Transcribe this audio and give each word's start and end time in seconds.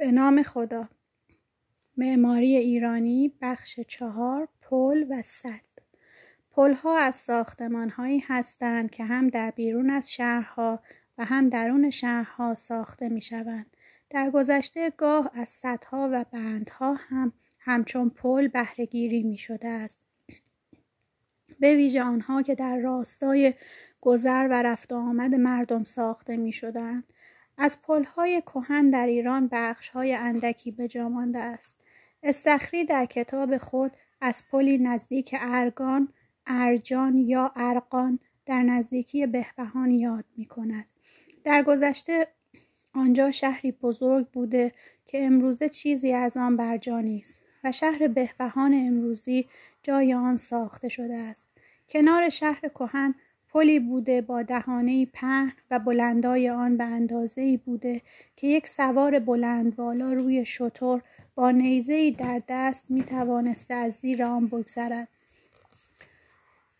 به 0.00 0.12
نام 0.12 0.42
خدا 0.42 0.88
معماری 1.96 2.56
ایرانی 2.56 3.32
بخش 3.40 3.80
چهار 3.80 4.48
پل 4.62 5.04
و 5.10 5.22
سد 5.22 5.66
پلها 6.50 6.98
از 6.98 7.14
ساختمانهایی 7.14 8.18
هستند 8.18 8.90
که 8.90 9.04
هم 9.04 9.28
در 9.28 9.50
بیرون 9.50 9.90
از 9.90 10.12
شهرها 10.12 10.82
و 11.18 11.24
هم 11.24 11.48
درون 11.48 11.90
شهرها 11.90 12.54
ساخته 12.54 13.08
می 13.08 13.22
شوند. 13.22 13.76
در 14.10 14.30
گذشته 14.30 14.92
گاه 14.96 15.30
از 15.34 15.48
سدها 15.48 16.10
و 16.12 16.24
بندها 16.32 16.94
هم 16.94 17.32
همچون 17.58 18.10
پل 18.10 18.48
بهرهگیری 18.48 19.22
می 19.22 19.38
شده 19.38 19.68
است. 19.68 20.00
به 21.60 21.76
ویژه 21.76 22.02
آنها 22.02 22.42
که 22.42 22.54
در 22.54 22.78
راستای 22.78 23.54
گذر 24.00 24.48
و 24.50 24.62
رفت 24.62 24.92
آمد 24.92 25.34
مردم 25.34 25.84
ساخته 25.84 26.36
می 26.36 26.52
شدند. 26.52 27.04
از 27.62 27.82
پلهای 27.82 28.40
کهن 28.40 28.90
در 28.90 29.06
ایران 29.06 29.48
بخشهای 29.52 30.14
اندکی 30.14 30.70
به 30.70 30.88
جا 30.88 31.08
مانده 31.08 31.38
است. 31.38 31.78
استخری 32.22 32.84
در 32.84 33.04
کتاب 33.04 33.58
خود 33.58 33.92
از 34.20 34.44
پلی 34.50 34.78
نزدیک 34.78 35.36
ارگان، 35.40 36.08
ارجان 36.46 37.18
یا 37.18 37.52
ارقان 37.56 38.18
در 38.46 38.62
نزدیکی 38.62 39.26
بهبهان 39.26 39.90
یاد 39.90 40.24
می 40.36 40.46
کند. 40.46 40.86
در 41.44 41.62
گذشته 41.62 42.26
آنجا 42.94 43.30
شهری 43.30 43.72
بزرگ 43.72 44.26
بوده 44.26 44.72
که 45.06 45.24
امروزه 45.24 45.68
چیزی 45.68 46.12
از 46.12 46.36
آن 46.36 46.56
برجا 46.56 47.00
نیست 47.00 47.40
و 47.64 47.72
شهر 47.72 48.08
بهبهان 48.08 48.74
امروزی 48.74 49.48
جای 49.82 50.14
آن 50.14 50.36
ساخته 50.36 50.88
شده 50.88 51.14
است. 51.14 51.50
کنار 51.88 52.28
شهر 52.28 52.68
کهن 52.68 53.14
پلی 53.52 53.78
بوده 53.78 54.20
با 54.20 54.42
دهانه 54.42 55.06
پهن 55.06 55.52
و 55.70 55.78
بلندای 55.78 56.50
آن 56.50 56.76
به 56.76 56.84
اندازه 56.84 57.56
بوده 57.56 58.00
که 58.36 58.46
یک 58.46 58.66
سوار 58.66 59.18
بلند 59.18 59.76
بالا 59.76 60.12
روی 60.12 60.46
شتر 60.46 61.02
با 61.34 61.50
نیزه 61.50 62.10
در 62.10 62.42
دست 62.48 62.84
می 62.88 63.02
توانسته 63.02 63.74
از 63.74 63.94
زیر 63.94 64.22
آن 64.22 64.46
بگذرد. 64.46 65.08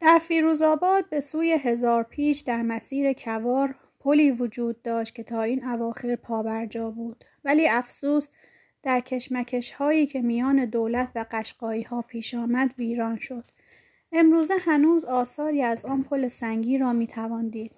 در 0.01 0.19
فیروزآباد 0.19 1.09
به 1.09 1.21
سوی 1.21 1.53
هزار 1.53 2.03
پیش 2.03 2.41
در 2.41 2.63
مسیر 2.63 3.13
کوار 3.13 3.75
پلی 4.01 4.31
وجود 4.31 4.83
داشت 4.83 5.15
که 5.15 5.23
تا 5.23 5.43
این 5.43 5.65
اواخر 5.65 6.17
پابرجا 6.17 6.91
بود 6.91 7.25
ولی 7.45 7.69
افسوس 7.69 8.29
در 8.83 9.01
کشمکش 9.01 9.73
هایی 9.73 10.07
که 10.07 10.21
میان 10.21 10.65
دولت 10.65 11.11
و 11.15 11.27
قشقایی 11.31 11.83
ها 11.83 12.03
پیش 12.03 12.35
آمد 12.35 12.75
ویران 12.79 13.19
شد 13.19 13.45
امروزه 14.13 14.55
هنوز 14.61 15.05
آثاری 15.05 15.63
از 15.63 15.85
آن 15.85 16.03
پل 16.03 16.29
سنگی 16.29 16.79
را 16.79 16.93
می 16.93 17.07
توان 17.07 17.49
دید. 17.49 17.73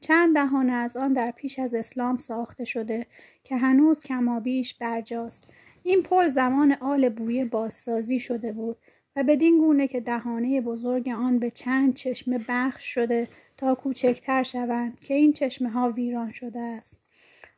چند 0.00 0.34
دهانه 0.34 0.72
از 0.72 0.96
آن 0.96 1.12
در 1.12 1.30
پیش 1.30 1.58
از 1.58 1.74
اسلام 1.74 2.18
ساخته 2.18 2.64
شده 2.64 3.06
که 3.44 3.56
هنوز 3.56 4.00
کمابیش 4.00 4.74
برجاست. 4.74 5.48
این 5.82 6.02
پل 6.02 6.26
زمان 6.26 6.72
آل 6.72 7.08
بویه 7.08 7.44
بازسازی 7.44 8.20
شده 8.20 8.52
بود 8.52 8.76
و 9.16 9.22
بدین 9.22 9.58
گونه 9.58 9.88
که 9.88 10.00
دهانه 10.00 10.60
بزرگ 10.60 11.08
آن 11.08 11.38
به 11.38 11.50
چند 11.50 11.94
چشمه 11.94 12.44
بخش 12.48 12.94
شده 12.94 13.28
تا 13.56 13.74
کوچکتر 13.74 14.42
شوند 14.42 15.00
که 15.00 15.14
این 15.14 15.32
چشمه 15.32 15.70
ها 15.70 15.90
ویران 15.90 16.32
شده 16.32 16.60
است. 16.60 16.98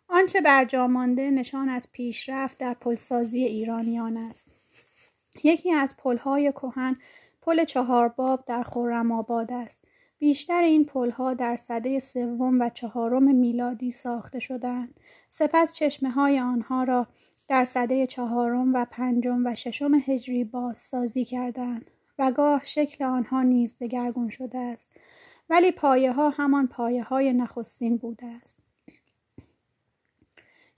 آنچه 0.09 0.41
برجا 0.41 0.87
مانده 0.87 1.31
نشان 1.31 1.69
از 1.69 1.93
پیشرفت 1.93 2.59
در 2.59 2.75
پلسازی 2.75 3.45
ایرانیان 3.45 4.17
است. 4.17 4.47
یکی 5.45 5.73
از 5.73 5.95
پلهای 5.97 6.53
کهن 6.53 6.97
پل 7.43 7.65
چهارباب 7.65 8.45
در 8.47 8.63
خورم 8.63 9.13
آباد 9.13 9.53
است. 9.53 9.85
بیشتر 10.19 10.63
این 10.63 10.85
پلها 10.85 11.35
در 11.35 11.57
سده 11.57 11.99
سوم 11.99 12.61
و 12.61 12.69
چهارم 12.69 13.35
میلادی 13.35 13.91
ساخته 13.91 14.39
شدند. 14.39 15.01
سپس 15.29 15.75
چشمه 15.75 16.11
های 16.11 16.41
آنها 16.41 16.85
را 16.85 17.07
در 17.49 17.65
سده 17.65 18.07
چهارم 18.07 18.75
و 18.75 18.87
پنجم 18.91 19.47
و 19.47 19.55
ششم 19.55 20.03
هجری 20.07 20.45
بازسازی 20.45 21.25
کردند 21.25 21.91
و 22.19 22.33
گاه 22.33 22.65
شکل 22.65 23.05
آنها 23.05 23.43
نیز 23.43 23.77
دگرگون 23.81 24.29
شده 24.29 24.59
است. 24.59 24.89
ولی 25.51 25.73
پایه 25.73 26.13
ها 26.13 26.31
همان 26.31 26.67
پایه 26.67 27.03
های 27.03 27.33
نخستین 27.33 27.97
بوده 27.97 28.27
است. 28.27 28.59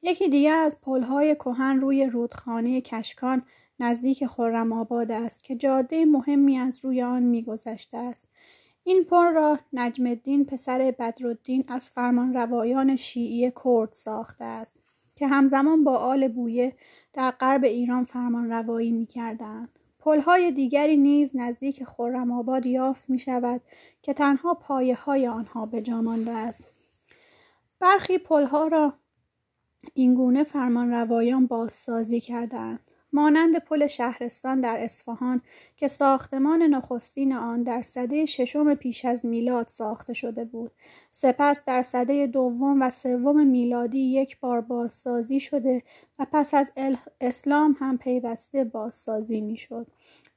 یکی 0.02 0.28
دیگر 0.28 0.56
از 0.56 0.80
پلهای 0.80 1.34
کهن 1.34 1.80
روی 1.80 2.06
رودخانه 2.06 2.80
کشکان 2.80 3.42
نزدیک 3.82 4.26
خرم 4.26 4.72
آباد 4.72 5.10
است 5.10 5.44
که 5.44 5.56
جاده 5.56 6.04
مهمی 6.04 6.58
از 6.58 6.84
روی 6.84 7.02
آن 7.02 7.22
میگذشته 7.22 7.98
است 7.98 8.28
این 8.84 9.04
پل 9.04 9.32
را 9.32 9.58
نجم 9.72 10.06
الدین 10.06 10.44
پسر 10.44 10.94
بدرالدین 10.98 11.64
از 11.68 11.90
فرمان 11.90 12.34
روایان 12.34 12.96
شیعی 12.96 13.52
کرد 13.64 13.92
ساخته 13.92 14.44
است 14.44 14.74
که 15.16 15.26
همزمان 15.26 15.84
با 15.84 15.96
آل 15.96 16.28
بویه 16.28 16.76
در 17.12 17.30
غرب 17.30 17.64
ایران 17.64 18.04
فرمان 18.04 18.50
روایی 18.50 18.92
می 18.92 19.06
کردند. 19.06 19.68
پلهای 19.98 20.50
دیگری 20.50 20.96
نیز 20.96 21.36
نزدیک 21.36 21.84
خرم 21.84 22.32
آباد 22.32 22.66
یافت 22.66 23.10
می 23.10 23.18
شود 23.18 23.60
که 24.02 24.12
تنها 24.12 24.54
پایه 24.54 24.94
های 24.94 25.26
آنها 25.28 25.66
به 25.66 25.82
جا 25.82 26.02
مانده 26.02 26.30
است. 26.30 26.64
برخی 27.80 28.18
پلها 28.18 28.66
را 28.66 28.94
اینگونه 29.94 30.44
فرمان 30.44 30.90
روایان 30.90 31.46
بازسازی 31.46 32.20
کردند. 32.20 32.91
مانند 33.12 33.58
پل 33.58 33.86
شهرستان 33.86 34.60
در 34.60 34.76
اصفهان 34.80 35.42
که 35.76 35.88
ساختمان 35.88 36.62
نخستین 36.62 37.32
آن 37.32 37.62
در 37.62 37.82
سده 37.82 38.26
ششم 38.26 38.74
پیش 38.74 39.04
از 39.04 39.26
میلاد 39.26 39.68
ساخته 39.68 40.12
شده 40.12 40.44
بود. 40.44 40.72
سپس 41.10 41.64
در 41.64 41.82
سده 41.82 42.26
دوم 42.26 42.82
و 42.82 42.90
سوم 42.90 43.46
میلادی 43.46 43.98
یک 43.98 44.40
بار 44.40 44.60
بازسازی 44.60 45.40
شده 45.40 45.82
و 46.18 46.26
پس 46.32 46.54
از 46.54 46.72
اسلام 47.20 47.76
هم 47.80 47.98
پیوسته 47.98 48.64
بازسازی 48.64 49.40
می‌شد. 49.40 49.86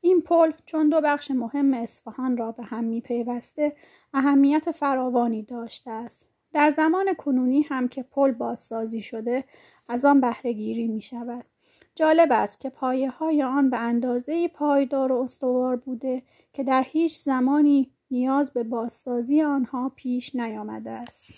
این 0.02 0.22
پل 0.22 0.52
چون 0.66 0.90
دو 0.90 1.02
بخش 1.02 1.32
مهم 1.32 1.74
اصفهان 1.74 2.38
را 2.38 2.52
به 2.52 2.64
هم 2.64 2.84
می 2.84 3.02
پیوسته 3.02 3.76
اهمیت 4.14 4.72
فراوانی 4.72 5.44
داشته 5.44 5.92
است. 5.92 6.26
در 6.54 6.70
زمان 6.70 7.14
کنونی 7.14 7.62
هم 7.62 7.88
که 7.88 8.04
پل 8.04 8.32
بازسازی 8.32 9.02
شده 9.02 9.44
از 9.90 10.06
آن 10.06 10.22
بهرهگیری 10.22 10.88
می 10.88 11.02
شود 11.02 11.46
جالب 11.96 12.32
است 12.32 12.60
که 12.60 12.70
پایه 12.70 13.10
های 13.10 13.44
آن 13.44 13.70
به 13.70 13.80
اندازه 13.80 14.48
پایدار 14.48 15.12
و 15.12 15.22
استوار 15.22 15.76
بوده 15.76 16.22
که 16.54 16.64
در 16.64 16.84
هیچ 16.88 17.18
زمانی 17.18 17.92
نیاز 18.12 18.52
به 18.52 18.64
بازسازی 18.64 19.42
آنها 19.42 19.92
پیش 19.96 20.36
نیامده 20.36 20.92
است. 20.92 21.30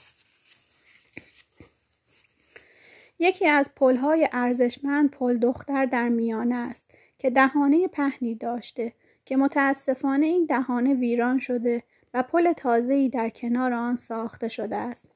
یکی 3.20 3.48
از 3.48 3.76
پلهای 3.76 4.30
ارزشمند 4.32 5.12
پل 5.12 5.38
دختر 5.38 5.86
در 5.86 6.10
میانه 6.10 6.56
است 6.56 6.92
که 7.18 7.30
دهانه 7.30 7.88
پهنی 7.88 8.36
داشته 8.36 8.94
که 9.26 9.38
متاسفانه 9.38 10.26
این 10.26 10.46
دهانه 10.46 10.94
ویران 10.94 11.40
شده 11.40 11.84
و 12.14 12.24
پل 12.24 12.54
تازه‌ای 12.54 13.10
در 13.10 13.30
کنار 13.30 13.74
آن 13.74 13.96
ساخته 13.96 14.48
شده 14.48 14.76
است. 14.76 15.08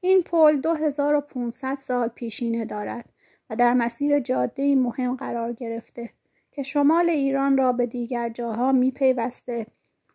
این 0.00 0.22
پل 0.22 0.56
2500 0.56 1.74
سال 1.74 2.08
پیشینه 2.08 2.64
دارد 2.64 3.15
و 3.50 3.56
در 3.56 3.74
مسیر 3.74 4.20
جاده 4.20 4.74
مهم 4.74 5.16
قرار 5.16 5.52
گرفته 5.52 6.10
که 6.52 6.62
شمال 6.62 7.10
ایران 7.10 7.56
را 7.56 7.72
به 7.72 7.86
دیگر 7.86 8.28
جاها 8.28 8.72
میپیوسته 8.72 9.66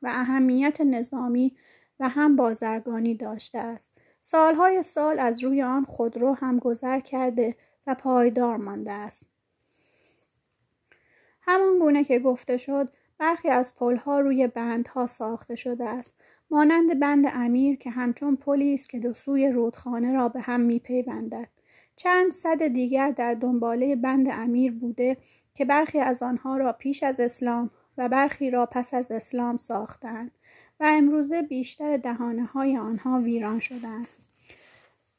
و 0.01 0.07
اهمیت 0.07 0.81
نظامی 0.81 1.55
و 1.99 2.09
هم 2.09 2.35
بازرگانی 2.35 3.15
داشته 3.15 3.59
است. 3.59 3.91
سالهای 4.21 4.83
سال 4.83 5.19
از 5.19 5.43
روی 5.43 5.61
آن 5.61 5.85
خودرو 5.85 6.33
هم 6.33 6.59
گذر 6.59 6.99
کرده 6.99 7.55
و 7.87 7.95
پایدار 7.95 8.57
مانده 8.57 8.91
است. 8.91 9.25
همان 11.41 11.79
گونه 11.79 12.03
که 12.03 12.19
گفته 12.19 12.57
شد 12.57 12.89
برخی 13.17 13.49
از 13.49 13.75
پلها 13.75 14.19
روی 14.19 14.47
بندها 14.47 15.07
ساخته 15.07 15.55
شده 15.55 15.89
است 15.89 16.15
مانند 16.51 16.99
بند 16.99 17.25
امیر 17.33 17.77
که 17.77 17.89
همچون 17.89 18.35
پلی 18.35 18.73
است 18.73 18.89
که 18.89 18.99
دو 18.99 19.13
سوی 19.13 19.49
رودخانه 19.49 20.13
را 20.13 20.29
به 20.29 20.41
هم 20.41 20.61
میپیوندد 20.61 21.47
چند 22.03 22.31
صد 22.31 22.67
دیگر 22.67 23.11
در 23.11 23.33
دنباله 23.33 23.95
بند 23.95 24.27
امیر 24.29 24.71
بوده 24.71 25.17
که 25.53 25.65
برخی 25.65 25.99
از 25.99 26.23
آنها 26.23 26.57
را 26.57 26.73
پیش 26.73 27.03
از 27.03 27.19
اسلام 27.19 27.69
و 27.97 28.09
برخی 28.09 28.51
را 28.51 28.65
پس 28.65 28.93
از 28.93 29.11
اسلام 29.11 29.57
ساختند 29.57 30.31
و 30.79 30.83
امروزه 30.87 31.41
بیشتر 31.41 31.97
دهانه 31.97 32.45
های 32.45 32.77
آنها 32.77 33.19
ویران 33.19 33.59
شدند. 33.59 34.07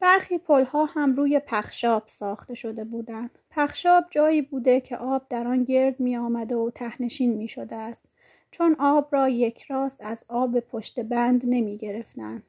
برخی 0.00 0.38
پلها 0.38 0.84
هم 0.84 1.14
روی 1.14 1.38
پخشاب 1.38 2.02
ساخته 2.06 2.54
شده 2.54 2.84
بودند. 2.84 3.38
پخشاب 3.50 4.04
جایی 4.10 4.42
بوده 4.42 4.80
که 4.80 4.96
آب 4.96 5.26
در 5.28 5.46
آن 5.46 5.64
گرد 5.64 6.00
می 6.00 6.16
آمده 6.16 6.56
و 6.56 6.70
تهنشین 6.70 7.32
می 7.32 7.48
شده 7.48 7.76
است. 7.76 8.04
چون 8.50 8.76
آب 8.78 9.08
را 9.10 9.28
یک 9.28 9.62
راست 9.62 10.00
از 10.00 10.24
آب 10.28 10.60
پشت 10.60 11.00
بند 11.00 11.42
نمی 11.46 11.76
گرفتند. 11.76 12.42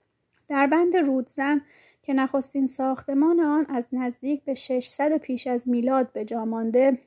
در 0.47 0.67
بند 0.67 0.95
رودزن 0.95 1.61
که 2.03 2.13
نخستین 2.13 2.67
ساختمان 2.67 3.39
آن 3.39 3.65
از 3.69 3.87
نزدیک 3.91 4.43
به 4.43 4.53
600 4.53 5.17
پیش 5.17 5.47
از 5.47 5.69
میلاد 5.69 6.13
به 6.13 6.25
جا 6.25 6.45
مانده 6.45 6.97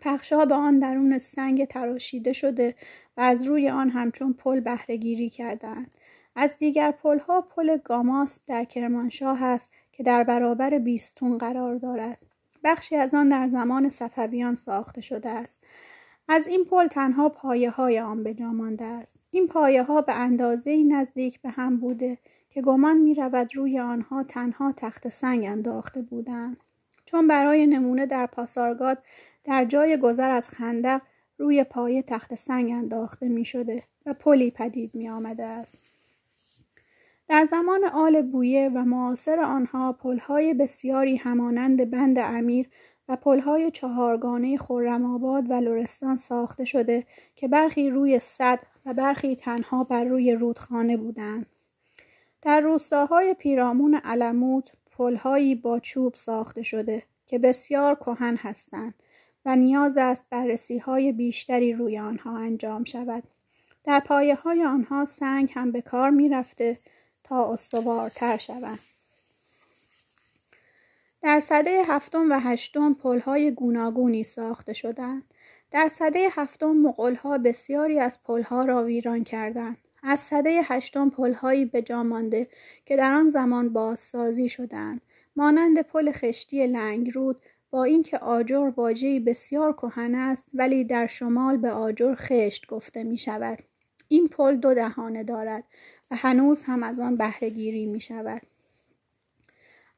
پخشاب 0.00 0.52
آن 0.52 0.78
درون 0.78 1.18
سنگ 1.18 1.64
تراشیده 1.64 2.32
شده 2.32 2.74
و 3.16 3.20
از 3.20 3.44
روی 3.48 3.68
آن 3.68 3.90
همچون 3.90 4.32
پل 4.32 4.60
بهرهگیری 4.60 5.30
کردند 5.30 5.94
از 6.36 6.58
دیگر 6.58 6.90
پلها 6.90 7.40
پل 7.40 7.76
گاماس 7.76 8.40
در 8.46 8.64
کرمانشاه 8.64 9.42
است 9.42 9.70
که 9.92 10.02
در 10.02 10.24
برابر 10.24 10.78
بیستون 10.78 11.38
قرار 11.38 11.76
دارد. 11.76 12.18
بخشی 12.64 12.96
از 12.96 13.14
آن 13.14 13.28
در 13.28 13.46
زمان 13.46 13.88
صفویان 13.88 14.56
ساخته 14.56 15.00
شده 15.00 15.30
است. 15.30 15.64
از 16.28 16.46
این 16.46 16.64
پل 16.64 16.86
تنها 16.86 17.28
پایه 17.28 17.70
های 17.70 18.00
آن 18.00 18.22
به 18.22 18.36
مانده 18.40 18.84
است. 18.84 19.16
این 19.30 19.48
پایه 19.48 19.82
ها 19.82 20.00
به 20.00 20.14
اندازه 20.14 20.82
نزدیک 20.82 21.40
به 21.40 21.50
هم 21.50 21.76
بوده 21.76 22.18
که 22.54 22.62
گمان 22.62 22.98
می 22.98 23.14
رود 23.14 23.56
روی 23.56 23.78
آنها 23.78 24.22
تنها 24.22 24.72
تخت 24.76 25.08
سنگ 25.08 25.44
انداخته 25.44 26.02
بودند 26.02 26.56
چون 27.04 27.28
برای 27.28 27.66
نمونه 27.66 28.06
در 28.06 28.26
پاسارگاد 28.26 28.98
در 29.44 29.64
جای 29.64 29.96
گذر 29.96 30.30
از 30.30 30.48
خندق 30.48 31.00
روی 31.38 31.64
پایه 31.64 32.02
تخت 32.02 32.34
سنگ 32.34 32.70
انداخته 32.70 33.28
می 33.28 33.44
شده 33.44 33.82
و 34.06 34.14
پلی 34.14 34.50
پدید 34.50 34.94
می 34.94 35.08
آمده 35.08 35.44
است. 35.44 35.78
در 37.28 37.44
زمان 37.44 37.84
آل 37.84 38.22
بویه 38.22 38.70
و 38.74 38.78
معاصر 38.78 39.40
آنها 39.40 39.92
پلهای 39.92 40.54
بسیاری 40.54 41.16
همانند 41.16 41.90
بند 41.90 42.18
امیر 42.18 42.68
و 43.08 43.16
پلهای 43.16 43.70
چهارگانه 43.70 44.56
خرم‌آباد 44.56 45.50
و 45.50 45.54
لرستان 45.54 46.16
ساخته 46.16 46.64
شده 46.64 47.06
که 47.36 47.48
برخی 47.48 47.90
روی 47.90 48.18
صد 48.18 48.58
و 48.86 48.94
برخی 48.94 49.36
تنها 49.36 49.84
بر 49.84 50.04
روی 50.04 50.32
رودخانه 50.32 50.96
بودند. 50.96 51.46
در 52.44 52.60
روستاهای 52.60 53.34
پیرامون 53.34 53.94
علموت 53.94 54.72
پلهایی 54.90 55.54
با 55.54 55.80
چوب 55.80 56.14
ساخته 56.14 56.62
شده 56.62 57.02
که 57.26 57.38
بسیار 57.38 57.94
کهن 57.94 58.36
هستند 58.36 58.94
و 59.44 59.56
نیاز 59.56 59.98
است 59.98 60.26
بررسی 60.30 60.78
های 60.78 61.12
بیشتری 61.12 61.72
روی 61.72 61.98
آنها 61.98 62.38
انجام 62.38 62.84
شود. 62.84 63.22
در 63.84 64.00
پایه 64.00 64.34
های 64.34 64.64
آنها 64.64 65.04
سنگ 65.04 65.52
هم 65.54 65.72
به 65.72 65.82
کار 65.82 66.10
می 66.10 66.28
رفته 66.28 66.78
تا 67.22 67.52
استوارتر 67.52 68.36
شوند. 68.36 68.78
در 71.22 71.40
صده 71.40 71.82
هفتم 71.86 72.30
و 72.30 72.40
هشتم 72.40 72.94
پلهای 72.94 73.50
گوناگونی 73.50 74.24
ساخته 74.24 74.72
شدند. 74.72 75.22
در 75.70 75.88
صده 75.88 76.28
هفتم 76.32 76.72
مغولها 76.72 77.38
بسیاری 77.38 78.00
از 78.00 78.22
پلها 78.22 78.64
را 78.64 78.84
ویران 78.84 79.24
کردند. 79.24 79.76
از 80.06 80.20
صده 80.20 80.60
هشتم 80.64 81.10
پلهایی 81.10 81.64
به 81.64 81.82
جا 81.82 82.02
مانده 82.02 82.48
که 82.84 82.96
در 82.96 83.12
آن 83.14 83.28
زمان 83.28 83.72
بازسازی 83.72 84.48
شدند 84.48 85.00
مانند 85.36 85.82
پل 85.82 86.12
خشتی 86.12 86.66
لنگرود 86.66 87.40
با 87.70 87.84
اینکه 87.84 88.18
آجر 88.18 88.72
واژه‌ای 88.76 89.20
بسیار 89.20 89.72
کهن 89.72 90.14
است 90.14 90.46
ولی 90.54 90.84
در 90.84 91.06
شمال 91.06 91.56
به 91.56 91.70
آجر 91.70 92.14
خشت 92.14 92.66
گفته 92.66 93.04
می 93.04 93.18
شود. 93.18 93.58
این 94.08 94.28
پل 94.28 94.56
دو 94.56 94.74
دهانه 94.74 95.24
دارد 95.24 95.64
و 96.10 96.16
هنوز 96.16 96.62
هم 96.62 96.82
از 96.82 97.00
آن 97.00 97.16
بهرهگیری 97.16 97.86
می 97.86 98.00
شود. 98.00 98.42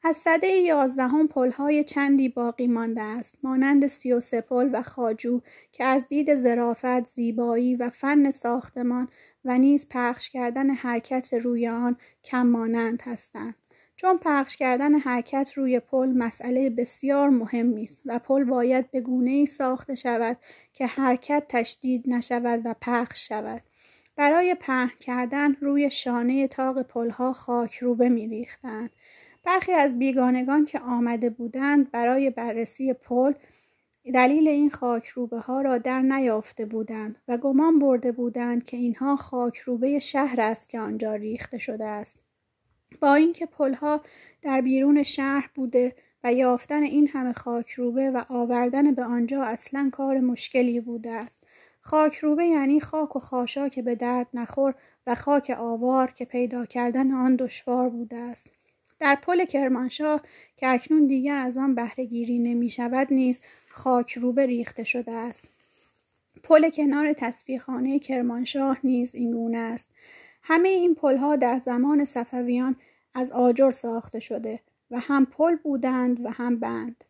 از 0.08 0.16
سده 0.16 0.48
یازدهم 0.48 1.28
پلهای 1.28 1.84
چندی 1.84 2.28
باقی 2.28 2.66
مانده 2.66 3.02
است 3.02 3.38
مانند 3.42 3.86
سی 3.86 4.12
و 4.12 4.20
پل 4.48 4.70
و 4.72 4.82
خاجو 4.82 5.40
که 5.72 5.84
از 5.84 6.08
دید 6.08 6.36
ظرافت 6.36 7.06
زیبایی 7.06 7.76
و 7.76 7.90
فن 7.90 8.30
ساختمان 8.30 9.08
و 9.46 9.58
نیز 9.58 9.88
پخش 9.90 10.30
کردن 10.30 10.70
حرکت 10.70 11.34
روی 11.34 11.68
آن 11.68 11.96
کم 12.24 12.46
مانند 12.46 13.02
هستند. 13.04 13.54
چون 13.96 14.18
پخش 14.18 14.56
کردن 14.56 14.94
حرکت 14.94 15.52
روی 15.54 15.80
پل 15.80 16.08
مسئله 16.08 16.70
بسیار 16.70 17.28
مهمی 17.28 17.82
است 17.82 17.98
و 18.06 18.18
پل 18.18 18.44
باید 18.44 18.90
به 18.90 19.00
گونه 19.00 19.30
ای 19.30 19.46
ساخته 19.46 19.94
شود 19.94 20.36
که 20.72 20.86
حرکت 20.86 21.44
تشدید 21.48 22.04
نشود 22.06 22.60
و 22.64 22.74
پخش 22.80 23.28
شود. 23.28 23.62
برای 24.16 24.54
پهن 24.54 24.92
کردن 25.00 25.52
روی 25.52 25.90
شانه 25.90 26.48
تاق 26.48 26.82
پلها 26.82 27.32
خاک 27.32 27.78
روبه 27.78 28.08
میریختند. 28.08 28.90
برخی 29.44 29.72
از 29.72 29.98
بیگانگان 29.98 30.64
که 30.64 30.78
آمده 30.78 31.30
بودند 31.30 31.90
برای 31.90 32.30
بررسی 32.30 32.92
پل 32.92 33.32
دلیل 34.12 34.48
این 34.48 34.70
خاک 34.70 35.08
روبه 35.08 35.38
ها 35.38 35.60
را 35.60 35.78
در 35.78 36.00
نیافته 36.00 36.66
بودند 36.66 37.16
و 37.28 37.38
گمان 37.38 37.78
برده 37.78 38.12
بودند 38.12 38.64
که 38.64 38.76
اینها 38.76 39.16
خاک 39.16 39.58
روبه 39.58 39.98
شهر 39.98 40.40
است 40.40 40.68
که 40.68 40.80
آنجا 40.80 41.14
ریخته 41.14 41.58
شده 41.58 41.84
است. 41.84 42.18
با 43.00 43.14
اینکه 43.14 43.46
پلها 43.46 44.00
در 44.42 44.60
بیرون 44.60 45.02
شهر 45.02 45.50
بوده 45.54 45.96
و 46.24 46.32
یافتن 46.32 46.82
این 46.82 47.08
همه 47.08 47.32
خاک 47.32 47.70
روبه 47.70 48.10
و 48.10 48.24
آوردن 48.28 48.94
به 48.94 49.04
آنجا 49.04 49.42
اصلا 49.42 49.90
کار 49.92 50.20
مشکلی 50.20 50.80
بوده 50.80 51.10
است. 51.10 51.46
خاک 51.80 52.18
روبه 52.18 52.46
یعنی 52.46 52.80
خاک 52.80 53.16
و 53.16 53.18
خاشا 53.18 53.68
که 53.68 53.82
به 53.82 53.94
درد 53.94 54.26
نخور 54.34 54.74
و 55.06 55.14
خاک 55.14 55.52
آوار 55.58 56.10
که 56.10 56.24
پیدا 56.24 56.66
کردن 56.66 57.12
آن 57.12 57.36
دشوار 57.36 57.88
بوده 57.88 58.16
است. 58.16 58.46
در 58.98 59.14
پل 59.14 59.44
کرمانشاه 59.44 60.22
که 60.56 60.68
اکنون 60.68 61.06
دیگر 61.06 61.38
از 61.38 61.58
آن 61.58 61.74
بهرهگیری 61.74 62.38
نمی 62.38 62.70
شود 62.70 63.08
نیز 63.10 63.40
خاک 63.76 64.12
روبه 64.12 64.46
ریخته 64.46 64.84
شده 64.84 65.12
است. 65.12 65.48
پل 66.42 66.70
کنار 66.70 67.12
تصفیه 67.12 67.98
کرمانشاه 67.98 68.78
نیز 68.84 69.14
این 69.14 69.30
گونه 69.30 69.58
است. 69.58 69.88
همه 70.42 70.68
این 70.68 70.94
پلها 70.94 71.36
در 71.36 71.58
زمان 71.58 72.04
صفویان 72.04 72.76
از 73.14 73.32
آجر 73.32 73.70
ساخته 73.70 74.20
شده 74.20 74.60
و 74.90 74.98
هم 74.98 75.26
پل 75.26 75.56
بودند 75.56 76.26
و 76.26 76.28
هم 76.30 76.58
بند. 76.58 77.04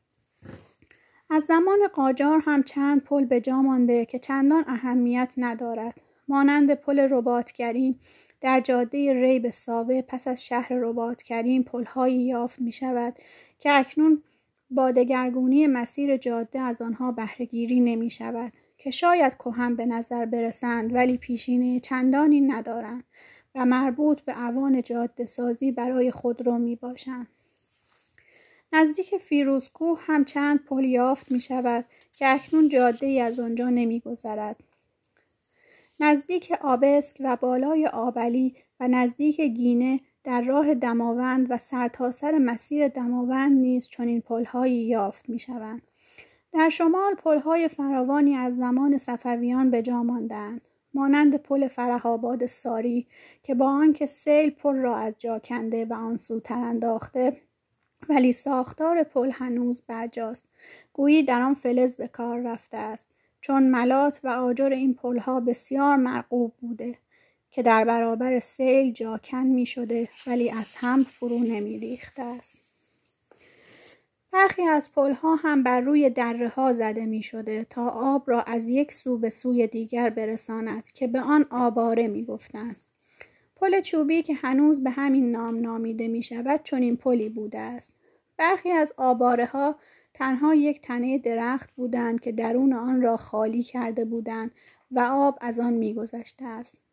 از 1.30 1.44
زمان 1.44 1.78
قاجار 1.92 2.42
هم 2.46 2.62
چند 2.62 3.04
پل 3.04 3.24
به 3.24 3.40
جا 3.40 3.62
مانده 3.62 4.04
که 4.04 4.18
چندان 4.18 4.64
اهمیت 4.66 5.32
ندارد 5.36 5.94
مانند 6.28 6.74
پل 6.74 6.98
رباطگرین 6.98 7.98
در 8.40 8.60
جاده 8.60 9.12
ری 9.12 9.38
به 9.38 9.50
ساوه 9.50 10.02
پس 10.02 10.28
از 10.28 10.46
شهر 10.46 10.68
رباط 10.72 11.22
کریم 11.22 11.62
پلهایی 11.62 12.22
یافت 12.22 12.60
می 12.60 12.72
شود 12.72 13.14
که 13.58 13.72
اکنون 13.72 14.22
با 14.70 14.90
دگرگونی 14.90 15.66
مسیر 15.66 16.16
جاده 16.16 16.60
از 16.60 16.82
آنها 16.82 17.12
بهرهگیری 17.12 17.80
نمی 17.80 18.10
شود 18.10 18.52
که 18.78 18.90
شاید 18.90 19.34
کهن 19.34 19.76
به 19.76 19.86
نظر 19.86 20.26
برسند 20.26 20.94
ولی 20.94 21.16
پیشینه 21.16 21.80
چندانی 21.80 22.40
ندارند 22.40 23.04
و 23.54 23.64
مربوط 23.64 24.20
به 24.20 24.46
اوان 24.46 24.82
جاده 24.82 25.26
سازی 25.26 25.72
برای 25.72 26.10
خودرو 26.10 26.58
می 26.58 26.76
باشند. 26.76 27.26
نزدیک 28.72 29.16
فیروزکوه 29.16 29.98
هم 30.06 30.24
چند 30.24 30.64
پل 30.64 30.84
یافت 30.84 31.32
می 31.32 31.40
شود 31.40 31.84
که 32.12 32.34
اکنون 32.34 32.68
جاده 32.68 33.06
ای 33.06 33.20
از 33.20 33.40
آنجا 33.40 33.68
نمی 33.68 34.00
گذرد. 34.00 34.56
نزدیک 36.00 36.52
آبسک 36.60 37.16
و 37.20 37.36
بالای 37.36 37.86
آبلی 37.86 38.56
و 38.80 38.88
نزدیک 38.88 39.40
گینه 39.40 40.00
در 40.26 40.42
راه 40.42 40.74
دماوند 40.74 41.46
و 41.50 41.58
سرتاسر 41.58 42.32
سر 42.32 42.38
مسیر 42.38 42.88
دماوند 42.88 43.58
نیز 43.58 43.88
چنین 43.88 44.20
پلهایی 44.20 44.84
یافت 44.84 45.28
می‌شوند. 45.28 45.82
در 46.52 46.68
شمال 46.68 47.14
پلهای 47.14 47.68
فراوانی 47.68 48.34
از 48.34 48.56
زمان 48.56 48.98
صفویان 48.98 49.70
به 49.70 49.82
جا 49.82 50.02
ماندهاند 50.02 50.60
مانند 50.94 51.36
پل 51.36 51.68
فرهاباد 51.68 52.46
ساری 52.46 53.06
که 53.42 53.54
با 53.54 53.66
آنکه 53.66 54.06
سیل 54.06 54.50
پل 54.50 54.76
را 54.76 54.96
از 54.96 55.14
جا 55.18 55.38
کنده 55.38 55.84
و 55.84 55.92
آن 55.92 56.16
سوتر 56.16 56.58
انداخته 56.58 57.36
ولی 58.08 58.32
ساختار 58.32 59.02
پل 59.02 59.30
هنوز 59.30 59.82
برجاست. 59.86 60.48
گویی 60.92 61.22
در 61.22 61.42
آن 61.42 61.54
فلز 61.54 61.96
به 61.96 62.08
کار 62.08 62.40
رفته 62.40 62.78
است. 62.78 63.10
چون 63.40 63.70
ملات 63.70 64.20
و 64.24 64.28
آجر 64.28 64.68
این 64.68 64.94
پلها 64.94 65.40
بسیار 65.40 65.96
مرغوب 65.96 66.52
بوده. 66.60 66.98
که 67.56 67.62
در 67.62 67.84
برابر 67.84 68.40
سیل 68.40 68.92
جاکن 68.92 69.42
می 69.42 69.66
شده 69.66 70.08
ولی 70.26 70.50
از 70.50 70.74
هم 70.76 71.04
فرو 71.04 71.38
نمی 71.38 71.78
ریخته 71.78 72.22
است. 72.22 72.58
برخی 74.32 74.62
از 74.62 74.92
پلها 74.92 75.34
هم 75.36 75.62
بر 75.62 75.80
روی 75.80 76.10
دره 76.10 76.48
ها 76.48 76.72
زده 76.72 77.06
می 77.06 77.22
شده 77.22 77.66
تا 77.70 77.88
آب 77.88 78.30
را 78.30 78.40
از 78.42 78.68
یک 78.68 78.92
سو 78.92 79.18
به 79.18 79.30
سوی 79.30 79.66
دیگر 79.66 80.10
برساند 80.10 80.84
که 80.94 81.06
به 81.06 81.20
آن 81.20 81.46
آباره 81.50 82.08
می 82.08 82.24
گفتند. 82.24 82.76
پل 83.56 83.80
چوبی 83.80 84.22
که 84.22 84.34
هنوز 84.34 84.84
به 84.84 84.90
همین 84.90 85.30
نام 85.30 85.60
نامیده 85.60 86.08
می 86.08 86.22
شود 86.22 86.60
چون 86.64 86.82
این 86.82 86.96
پلی 86.96 87.28
بوده 87.28 87.58
است. 87.58 87.94
برخی 88.36 88.70
از 88.70 88.94
آباره 88.96 89.46
ها 89.46 89.76
تنها 90.14 90.54
یک 90.54 90.80
تنه 90.80 91.18
درخت 91.18 91.70
بودند 91.72 92.20
که 92.20 92.32
درون 92.32 92.72
آن 92.72 93.02
را 93.02 93.16
خالی 93.16 93.62
کرده 93.62 94.04
بودند 94.04 94.50
و 94.90 95.00
آب 95.00 95.38
از 95.40 95.60
آن 95.60 95.72
میگذشته 95.72 96.44
است 96.44 96.85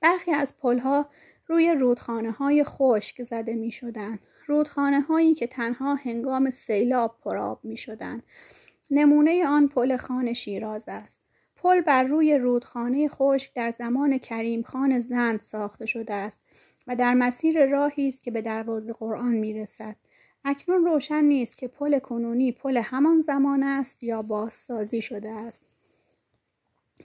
برخی 0.00 0.32
از 0.32 0.58
پلها 0.58 1.06
روی 1.46 1.74
رودخانه 1.74 2.30
های 2.30 2.64
خشک 2.64 3.22
زده 3.22 3.54
می 3.54 3.70
شدن. 3.70 4.18
رودخانه 4.46 5.00
هایی 5.00 5.34
که 5.34 5.46
تنها 5.46 5.94
هنگام 5.94 6.50
سیلاب 6.50 7.18
پرآب 7.24 7.60
می 7.64 7.76
شدن. 7.76 8.22
نمونه 8.90 9.46
آن 9.46 9.68
پل 9.68 9.96
خان 9.96 10.32
شیراز 10.32 10.84
است. 10.88 11.24
پل 11.56 11.80
بر 11.80 12.02
روی 12.02 12.38
رودخانه 12.38 13.08
خشک 13.08 13.54
در 13.54 13.70
زمان 13.70 14.18
کریم 14.18 14.62
خان 14.62 15.00
زند 15.00 15.40
ساخته 15.40 15.86
شده 15.86 16.14
است 16.14 16.40
و 16.86 16.96
در 16.96 17.14
مسیر 17.14 17.66
راهی 17.66 18.08
است 18.08 18.22
که 18.22 18.30
به 18.30 18.42
دروازه 18.42 18.92
قرآن 18.92 19.34
می 19.34 19.54
رسد. 19.54 19.96
اکنون 20.44 20.84
روشن 20.84 21.24
نیست 21.24 21.58
که 21.58 21.68
پل 21.68 21.98
کنونی 21.98 22.52
پل 22.52 22.76
همان 22.76 23.20
زمان 23.20 23.62
است 23.62 24.02
یا 24.02 24.22
بازسازی 24.22 25.02
شده 25.02 25.30
است 25.30 25.64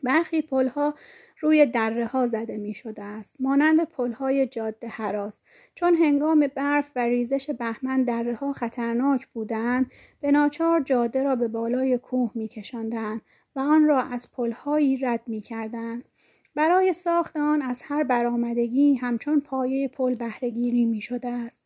برخی 0.03 0.41
پلها 0.41 0.95
روی 1.41 1.65
دره 1.65 2.05
ها 2.05 2.27
زده 2.27 2.57
می 2.57 2.73
شده 2.73 3.03
است. 3.03 3.35
مانند 3.39 3.83
پل 3.83 4.11
های 4.11 4.47
جاده 4.47 4.87
حراس. 4.87 5.41
چون 5.75 5.95
هنگام 5.95 6.47
برف 6.55 6.91
و 6.95 6.99
ریزش 6.99 7.49
بهمن 7.49 8.03
دره 8.03 8.35
ها 8.35 8.53
خطرناک 8.53 9.27
بودند 9.27 9.91
به 10.21 10.31
ناچار 10.31 10.81
جاده 10.81 11.23
را 11.23 11.35
به 11.35 11.47
بالای 11.47 11.97
کوه 11.97 12.31
می 12.35 12.47
کشندن 12.47 13.21
و 13.55 13.59
آن 13.59 13.87
را 13.87 14.01
از 14.01 14.31
پلهایی 14.31 14.97
رد 14.97 15.21
می 15.27 15.41
کردن. 15.41 16.03
برای 16.55 16.93
ساخت 16.93 17.37
آن 17.37 17.61
از 17.61 17.81
هر 17.81 18.03
برآمدگی 18.03 18.95
همچون 18.95 19.39
پایه 19.39 19.87
پل 19.87 20.15
بهرهگیری 20.15 20.85
می 20.85 21.01
شده 21.01 21.29
است. 21.29 21.63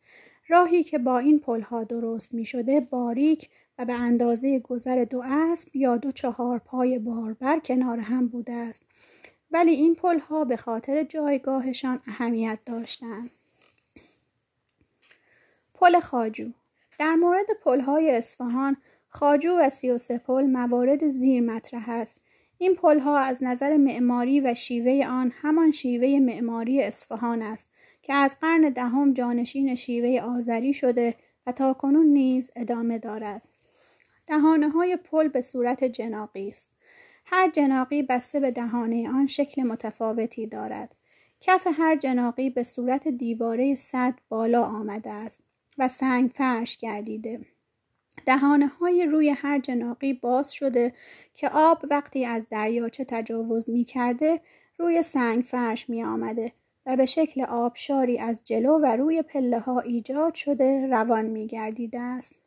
راهی 0.48 0.82
که 0.82 0.98
با 0.98 1.18
این 1.18 1.38
پلها 1.38 1.84
درست 1.84 2.34
می 2.34 2.44
شده 2.44 2.80
باریک 2.80 3.50
و 3.78 3.84
به 3.84 3.92
اندازه 3.92 4.58
گذر 4.58 5.04
دو 5.04 5.22
اسب 5.24 5.76
یا 5.76 5.96
دو 5.96 6.12
چهار 6.12 6.58
پای 6.58 6.98
باربر 6.98 7.58
کنار 7.58 7.98
هم 7.98 8.28
بوده 8.28 8.52
است. 8.52 8.82
ولی 9.54 9.70
این 9.70 9.94
پلها 9.94 10.44
به 10.44 10.56
خاطر 10.56 11.02
جایگاهشان 11.02 12.00
اهمیت 12.06 12.58
داشتند. 12.66 13.30
پل 15.74 16.00
خاجو. 16.00 16.48
در 16.98 17.14
مورد 17.14 17.46
پلهای 17.64 18.10
اصفهان 18.10 18.76
خاجو 19.08 19.56
و 19.58 19.70
سی 19.70 19.90
و 19.90 19.98
پل 19.98 20.44
موارد 20.44 21.08
زیر 21.08 21.42
مطرح 21.42 21.90
است. 21.90 22.20
این 22.58 22.74
پلها 22.74 23.18
از 23.18 23.44
نظر 23.44 23.76
معماری 23.76 24.40
و 24.40 24.54
شیوه 24.54 25.06
آن 25.06 25.32
همان 25.42 25.70
شیوه 25.70 26.20
معماری 26.20 26.82
اصفهان 26.82 27.42
است 27.42 27.70
که 28.02 28.14
از 28.14 28.36
قرن 28.40 28.60
دهم 28.60 29.12
جانشین 29.12 29.74
شیوه 29.74 30.20
آذری 30.20 30.74
شده 30.74 31.14
و 31.46 31.52
تا 31.52 31.72
کنون 31.72 32.06
نیز 32.06 32.50
ادامه 32.56 32.98
دارد. 32.98 33.42
دهانه 34.26 34.68
های 34.68 34.96
پل 34.96 35.28
به 35.28 35.42
صورت 35.42 35.84
جناقی 35.84 36.48
است. 36.48 36.73
هر 37.24 37.50
جناقی 37.50 38.02
بسته 38.02 38.40
به 38.40 38.50
دهانه 38.50 39.10
آن 39.10 39.26
شکل 39.26 39.62
متفاوتی 39.62 40.46
دارد 40.46 40.94
کف 41.40 41.66
هر 41.78 41.96
جناقی 41.96 42.50
به 42.50 42.62
صورت 42.62 43.08
دیواره 43.08 43.74
صد 43.74 44.14
بالا 44.28 44.62
آمده 44.62 45.10
است 45.10 45.42
و 45.78 45.88
سنگ 45.88 46.30
فرش 46.34 46.78
گردیده 46.78 47.40
دهانه 48.26 48.66
های 48.66 49.06
روی 49.06 49.30
هر 49.30 49.58
جناقی 49.58 50.12
باز 50.12 50.52
شده 50.52 50.92
که 51.34 51.48
آب 51.48 51.84
وقتی 51.90 52.24
از 52.24 52.46
دریاچه 52.50 53.04
تجاوز 53.04 53.70
می 53.70 53.84
کرده 53.84 54.40
روی 54.78 55.02
سنگ 55.02 55.42
فرش 55.42 55.90
می 55.90 56.04
آمده 56.04 56.52
و 56.86 56.96
به 56.96 57.06
شکل 57.06 57.44
آبشاری 57.44 58.18
از 58.18 58.44
جلو 58.44 58.78
و 58.78 58.86
روی 58.86 59.22
پله 59.22 59.58
ها 59.58 59.80
ایجاد 59.80 60.34
شده 60.34 60.86
روان 60.86 61.24
می 61.24 61.46
گردیده 61.46 62.00
است. 62.00 62.43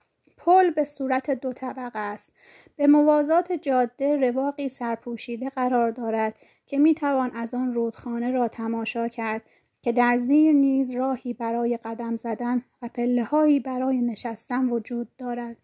پل 0.48 0.70
به 0.70 0.84
صورت 0.84 1.32
دو 1.32 1.54
طبقه 1.54 2.00
است. 2.00 2.32
به 2.76 2.88
موازات 2.88 3.52
جاده 3.52 4.16
رواقی 4.16 4.70
سرپوشیده 4.70 5.50
قرار 5.50 5.92
دارد 5.92 6.36
که 6.66 6.78
می 6.78 6.94
توان 6.94 7.32
از 7.36 7.54
آن 7.54 7.74
رودخانه 7.74 8.32
را 8.32 8.48
تماشا 8.48 9.08
کرد 9.08 9.42
که 9.82 9.92
در 9.92 10.18
زیر 10.18 10.54
نیز 10.54 10.96
راهی 10.96 11.34
برای 11.34 11.80
قدم 11.86 12.16
زدن 12.16 12.64
و 12.82 12.88
پله 12.88 13.24
هایی 13.24 13.60
برای 13.60 14.02
نشستن 14.02 14.70
وجود 14.70 15.08
دارد. 15.18 15.58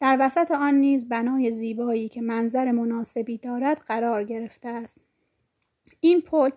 در 0.00 0.16
وسط 0.20 0.50
آن 0.50 0.74
نیز 0.74 1.08
بنای 1.08 1.50
زیبایی 1.50 2.08
که 2.08 2.20
منظر 2.20 2.70
مناسبی 2.70 3.38
دارد 3.38 3.78
قرار 3.78 4.24
گرفته 4.24 4.68
است. 4.68 5.00
این 6.00 6.20
پل 6.20 6.50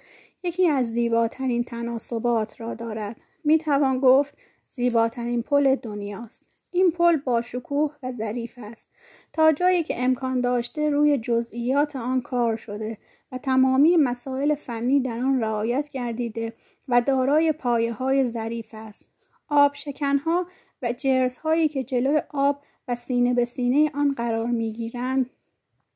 یکی 0.44 0.68
از 0.68 0.88
زیباترین 0.88 1.64
تناسبات 1.64 2.62
را 2.62 2.74
دارد. 2.74 3.16
می 3.44 3.58
توان 3.58 4.00
گفت 4.00 4.38
زیباترین 4.68 5.42
پل 5.42 5.76
دنیاست. 5.76 6.46
این 6.76 6.92
پل 6.92 7.18
با 7.18 7.42
شکوه 7.42 7.96
و 8.04 8.12
ظریف 8.12 8.60
است. 8.64 8.92
تا 9.34 9.52
جایی 9.52 9.84
که 9.84 10.04
امکان 10.04 10.42
داشته 10.42 10.90
روی 10.90 11.18
جزئیات 11.18 11.96
آن 11.96 12.22
کار 12.22 12.56
شده 12.56 12.98
و 13.32 13.38
تمامی 13.38 13.98
مسائل 13.98 14.56
فنی 14.56 15.00
در 15.00 15.20
آن 15.20 15.42
رعایت 15.42 15.90
گردیده 15.90 16.54
و 16.88 17.02
دارای 17.02 17.52
پایه 17.52 17.94
های 17.94 18.24
ظریف 18.24 18.70
است. 18.74 19.08
آب 19.48 19.74
شکنها 19.74 20.48
و 20.82 20.94
جرزهایی 20.94 21.68
که 21.68 21.84
جلوی 21.84 22.22
آب 22.30 22.64
و 22.88 22.96
سینه 22.96 23.34
به 23.34 23.46
سینه 23.46 23.92
آن 23.94 24.12
قرار 24.12 24.48
می 24.48 24.74
گیرند 24.74 25.30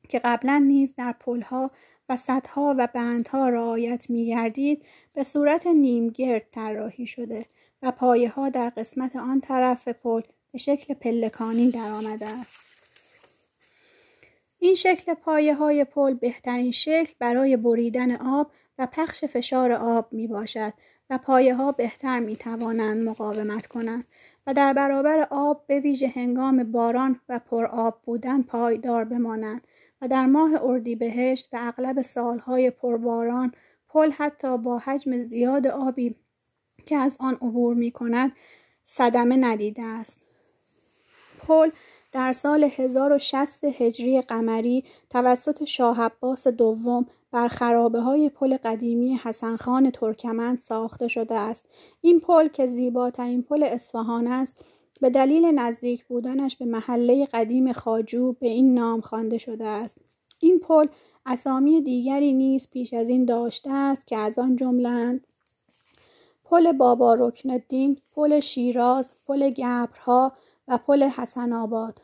که 0.08 0.18
قبلا 0.18 0.58
نیز 0.58 0.94
در 0.94 1.12
پلها 1.20 1.70
و 2.08 2.16
سدها 2.16 2.74
و 2.78 2.88
بندها 2.94 3.48
رعایت 3.48 4.10
می 4.10 4.26
گردید 4.26 4.84
به 5.14 5.22
صورت 5.22 5.66
نیمگرد 5.66 6.50
طراحی 6.50 7.06
شده 7.06 7.46
و 7.82 7.90
پایه 7.90 8.28
ها 8.28 8.48
در 8.48 8.70
قسمت 8.70 9.16
آن 9.16 9.40
طرف 9.40 9.88
پل 9.88 10.22
به 10.52 10.58
شکل 10.58 10.94
پلکانی 10.94 11.70
درآمده 11.70 12.26
است. 12.26 12.64
این 14.58 14.74
شکل 14.74 15.14
پایه 15.14 15.54
های 15.54 15.84
پل 15.84 16.14
بهترین 16.14 16.70
شکل 16.70 17.12
برای 17.18 17.56
بریدن 17.56 18.16
آب 18.16 18.50
و 18.78 18.86
پخش 18.92 19.24
فشار 19.24 19.72
آب 19.72 20.12
می 20.12 20.26
باشد 20.26 20.72
و 21.10 21.18
پایه 21.18 21.54
ها 21.54 21.72
بهتر 21.72 22.18
می 22.18 22.36
توانند 22.36 23.08
مقاومت 23.08 23.66
کنند 23.66 24.04
و 24.46 24.54
در 24.54 24.72
برابر 24.72 25.26
آب 25.30 25.66
به 25.66 25.80
ویژه 25.80 26.08
هنگام 26.08 26.72
باران 26.72 27.20
و 27.28 27.38
پر 27.38 27.66
آب 27.66 28.02
بودن 28.04 28.42
پایدار 28.42 29.04
بمانند 29.04 29.66
و 30.02 30.08
در 30.08 30.26
ماه 30.26 30.64
اردیبهشت 30.64 31.48
و 31.52 31.58
اغلب 31.60 32.00
سالهای 32.00 32.70
پرباران 32.70 33.52
پل 33.88 34.10
حتی 34.10 34.58
با 34.58 34.78
حجم 34.78 35.22
زیاد 35.22 35.66
آبی 35.66 36.14
که 36.86 36.96
از 36.96 37.16
آن 37.20 37.34
عبور 37.34 37.74
می 37.74 37.90
کند 37.90 38.32
صدمه 38.84 39.36
ندیده 39.36 39.82
است. 39.82 40.29
پل 41.50 41.70
در 42.12 42.32
سال 42.32 42.64
1060 42.64 43.64
هجری 43.64 44.20
قمری 44.20 44.84
توسط 45.10 45.64
شاه 45.64 46.02
عباس 46.02 46.48
دوم 46.48 47.06
بر 47.32 47.48
خرابه 47.48 48.00
های 48.00 48.28
پل 48.28 48.56
قدیمی 48.56 49.16
حسن 49.16 49.56
خان 49.56 49.90
ترکمن 49.90 50.56
ساخته 50.56 51.08
شده 51.08 51.34
است. 51.34 51.68
این 52.00 52.20
پل 52.20 52.48
که 52.48 52.66
زیباترین 52.66 53.42
پل 53.42 53.62
اصفهان 53.62 54.26
است 54.26 54.64
به 55.00 55.10
دلیل 55.10 55.46
نزدیک 55.46 56.04
بودنش 56.04 56.56
به 56.56 56.64
محله 56.64 57.26
قدیم 57.26 57.72
خاجو 57.72 58.32
به 58.32 58.48
این 58.48 58.74
نام 58.74 59.00
خوانده 59.00 59.38
شده 59.38 59.66
است. 59.66 59.98
این 60.38 60.58
پل 60.58 60.86
اسامی 61.26 61.82
دیگری 61.82 62.32
نیز 62.32 62.70
پیش 62.70 62.94
از 62.94 63.08
این 63.08 63.24
داشته 63.24 63.70
است 63.70 64.06
که 64.06 64.16
از 64.16 64.38
آن 64.38 64.56
جملند 64.56 65.26
پل 66.44 66.72
بابا 66.72 67.14
رکن 67.14 67.58
پل 68.14 68.40
شیراز، 68.40 69.12
پل 69.26 69.50
گبرها 69.50 70.32
و 70.70 70.78
پل 70.78 71.02
حسن 71.02 71.52
آباد. 71.52 72.02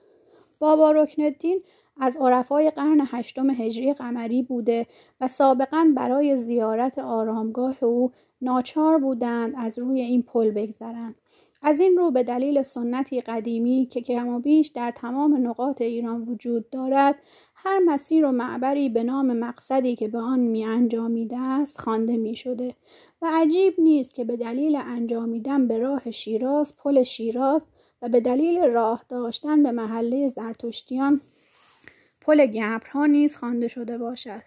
بابا 0.58 0.90
رکن 0.90 1.22
الدین 1.22 1.62
از 2.00 2.16
عرفای 2.16 2.70
قرن 2.70 3.00
هشتم 3.10 3.50
هجری 3.50 3.92
قمری 3.92 4.42
بوده 4.42 4.86
و 5.20 5.28
سابقا 5.28 5.92
برای 5.96 6.36
زیارت 6.36 6.98
آرامگاه 6.98 7.84
او 7.84 8.12
ناچار 8.40 8.98
بودند 8.98 9.54
از 9.56 9.78
روی 9.78 10.00
این 10.00 10.22
پل 10.22 10.50
بگذرند. 10.50 11.14
از 11.62 11.80
این 11.80 11.96
رو 11.96 12.10
به 12.10 12.22
دلیل 12.22 12.62
سنتی 12.62 13.20
قدیمی 13.20 13.88
که 13.90 14.00
کم 14.00 14.28
و 14.28 14.38
بیش 14.38 14.68
در 14.68 14.90
تمام 14.90 15.46
نقاط 15.46 15.82
ایران 15.82 16.22
وجود 16.22 16.70
دارد 16.70 17.14
هر 17.54 17.78
مسیر 17.78 18.26
و 18.26 18.32
معبری 18.32 18.88
به 18.88 19.02
نام 19.02 19.32
مقصدی 19.32 19.96
که 19.96 20.08
به 20.08 20.18
آن 20.18 20.38
می 20.38 20.64
انجامیده 20.64 21.38
است 21.38 21.80
خوانده 21.80 22.16
می 22.16 22.36
شده 22.36 22.74
و 23.22 23.30
عجیب 23.32 23.74
نیست 23.78 24.14
که 24.14 24.24
به 24.24 24.36
دلیل 24.36 24.76
انجامیدن 24.76 25.68
به 25.68 25.78
راه 25.78 26.10
شیراز 26.10 26.76
پل 26.76 27.02
شیراز 27.02 27.62
به 28.08 28.20
دلیل 28.20 28.62
راه 28.62 29.04
داشتن 29.08 29.62
به 29.62 29.72
محله 29.72 30.28
زرتشتیان 30.28 31.20
پل 32.20 32.46
گبرها 32.46 33.06
نیز 33.06 33.36
خوانده 33.36 33.68
شده 33.68 33.98
باشد 33.98 34.42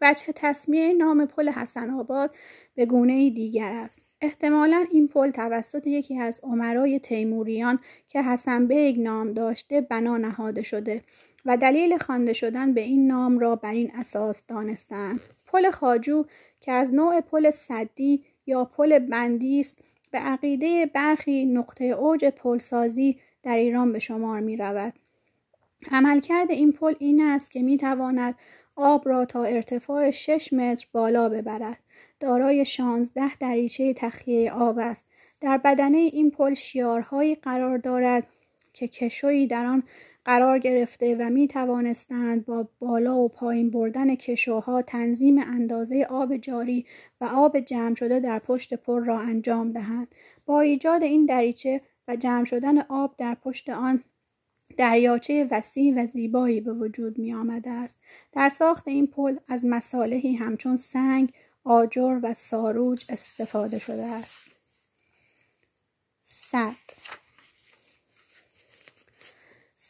وجه 0.00 0.26
تسمیه 0.34 0.92
نام 0.92 1.26
پل 1.26 1.48
حسن 1.48 1.90
آباد 1.90 2.34
به 2.74 2.86
گونه 2.86 3.30
دیگر 3.30 3.72
است. 3.72 4.02
احتمالا 4.20 4.86
این 4.90 5.08
پل 5.08 5.30
توسط 5.30 5.86
یکی 5.86 6.18
از 6.18 6.40
امرای 6.42 6.98
تیموریان 6.98 7.78
که 8.08 8.22
حسن 8.22 8.66
بیگ 8.66 9.00
نام 9.00 9.32
داشته 9.32 9.80
بنا 9.80 10.16
نهاده 10.16 10.62
شده 10.62 11.02
و 11.44 11.56
دلیل 11.56 11.98
خوانده 11.98 12.32
شدن 12.32 12.74
به 12.74 12.80
این 12.80 13.06
نام 13.06 13.38
را 13.38 13.56
بر 13.56 13.72
این 13.72 13.90
اساس 13.94 14.46
دانستند. 14.46 15.20
پل 15.46 15.70
خاجو 15.70 16.24
که 16.60 16.72
از 16.72 16.94
نوع 16.94 17.20
پل 17.20 17.50
صدی 17.50 18.24
یا 18.46 18.64
پل 18.64 18.98
بندی 18.98 19.60
است 19.60 19.78
به 20.10 20.18
عقیده 20.18 20.86
برخی 20.86 21.44
نقطه 21.46 21.84
اوج 21.84 22.24
پلسازی 22.24 23.20
در 23.42 23.56
ایران 23.56 23.92
به 23.92 23.98
شمار 23.98 24.40
می 24.40 24.56
رود. 24.56 24.92
عملکرد 25.90 26.50
این 26.50 26.72
پل 26.72 26.94
این 26.98 27.22
است 27.22 27.50
که 27.50 27.62
می 27.62 27.78
تواند 27.78 28.34
آب 28.76 29.08
را 29.08 29.24
تا 29.24 29.44
ارتفاع 29.44 30.10
6 30.10 30.52
متر 30.52 30.86
بالا 30.92 31.28
ببرد. 31.28 31.78
دارای 32.20 32.64
16 32.64 33.36
دریچه 33.36 33.94
تخلیه 33.94 34.52
آب 34.52 34.78
است. 34.78 35.06
در 35.40 35.58
بدنه 35.58 35.98
این 35.98 36.30
پل 36.30 36.54
شیارهایی 36.54 37.34
قرار 37.34 37.78
دارد 37.78 38.26
که 38.72 38.88
کشویی 38.88 39.46
در 39.46 39.66
آن 39.66 39.82
قرار 40.24 40.58
گرفته 40.58 41.16
و 41.16 41.30
می 41.30 41.48
توانستند 41.48 42.46
با 42.46 42.68
بالا 42.78 43.16
و 43.16 43.28
پایین 43.28 43.70
بردن 43.70 44.14
کشوها 44.14 44.82
تنظیم 44.82 45.38
اندازه 45.38 46.06
آب 46.10 46.36
جاری 46.36 46.86
و 47.20 47.24
آب 47.24 47.60
جمع 47.60 47.94
شده 47.94 48.20
در 48.20 48.38
پشت 48.38 48.74
پر 48.74 49.04
را 49.04 49.18
انجام 49.18 49.72
دهند. 49.72 50.08
با 50.46 50.60
ایجاد 50.60 51.02
این 51.02 51.26
دریچه 51.26 51.80
و 52.08 52.16
جمع 52.16 52.44
شدن 52.44 52.78
آب 52.78 53.14
در 53.18 53.34
پشت 53.34 53.68
آن 53.68 54.04
دریاچه 54.76 55.48
وسیع 55.50 55.94
و 55.96 56.06
زیبایی 56.06 56.60
به 56.60 56.72
وجود 56.72 57.18
می 57.18 57.34
آمده 57.34 57.70
است. 57.70 57.96
در 58.32 58.48
ساخت 58.48 58.88
این 58.88 59.06
پل 59.06 59.36
از 59.48 59.64
مصالحی 59.64 60.34
همچون 60.34 60.76
سنگ، 60.76 61.32
آجر 61.64 62.20
و 62.22 62.34
ساروج 62.34 63.04
استفاده 63.08 63.78
شده 63.78 64.04
است 64.04 64.50
صد 66.22 66.74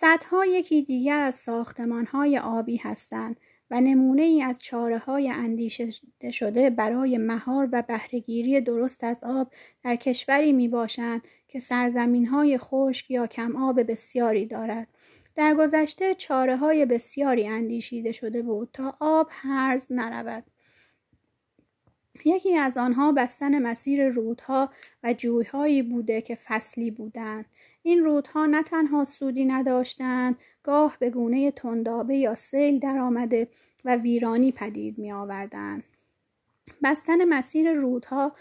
صدها 0.01 0.47
یکی 0.47 0.83
دیگر 0.83 1.21
از 1.21 1.35
ساختمانهای 1.35 2.39
آبی 2.39 2.77
هستند 2.77 3.37
و 3.71 3.81
نمونه 3.81 4.23
ای 4.23 4.43
از 4.43 4.59
چاره 4.59 4.99
های 4.99 5.31
اندیشه 5.31 5.89
شده 6.33 6.71
برای 6.71 7.19
مهار 7.19 7.69
و 7.73 7.83
بهرهگیری 7.83 8.61
درست 8.61 9.05
از 9.05 9.25
آب 9.25 9.53
در 9.83 9.97
کشوری 9.97 10.53
می 10.53 10.69
باشند 10.69 11.23
که 11.49 11.61
سرزمین 11.61 12.27
های 12.27 12.59
خشک 12.59 13.11
یا 13.11 13.27
کم 13.27 13.57
آب 13.57 13.83
بسیاری 13.83 14.47
دارد. 14.47 14.89
در 15.35 15.55
گذشته 15.55 16.15
چاره 16.15 16.57
های 16.57 16.87
بسیاری 16.87 17.49
اندیشیده 17.49 18.13
شده 18.13 18.43
بود 18.43 18.69
تا 18.73 18.97
آب 19.01 19.29
هرز 19.31 19.87
نرود. 19.91 20.45
یکی 22.25 22.57
از 22.57 22.79
آنها 22.79 23.13
بستن 23.13 23.59
مسیر 23.63 24.09
رودها 24.09 24.71
و 25.03 25.13
جویهایی 25.13 25.83
بوده 25.83 26.21
که 26.21 26.35
فصلی 26.35 26.91
بودند. 26.91 27.47
این 27.89 28.05
رودها 28.05 28.47
نه 28.47 28.63
تنها 28.63 29.05
سودی 29.05 29.45
نداشتند 29.45 30.37
گاه 30.63 30.97
به 31.01 31.11
گونه 31.11 31.51
تندابه 31.51 32.17
یا 32.17 32.35
سیل 32.35 32.79
درآمده 32.79 33.49
و 33.85 33.97
ویرانی 33.97 34.53
پدید 34.53 34.99
می 34.99 35.13
آوردن. 35.13 35.83
بستن 36.83 37.25
مسیر 37.25 37.73
رودها 37.73 38.33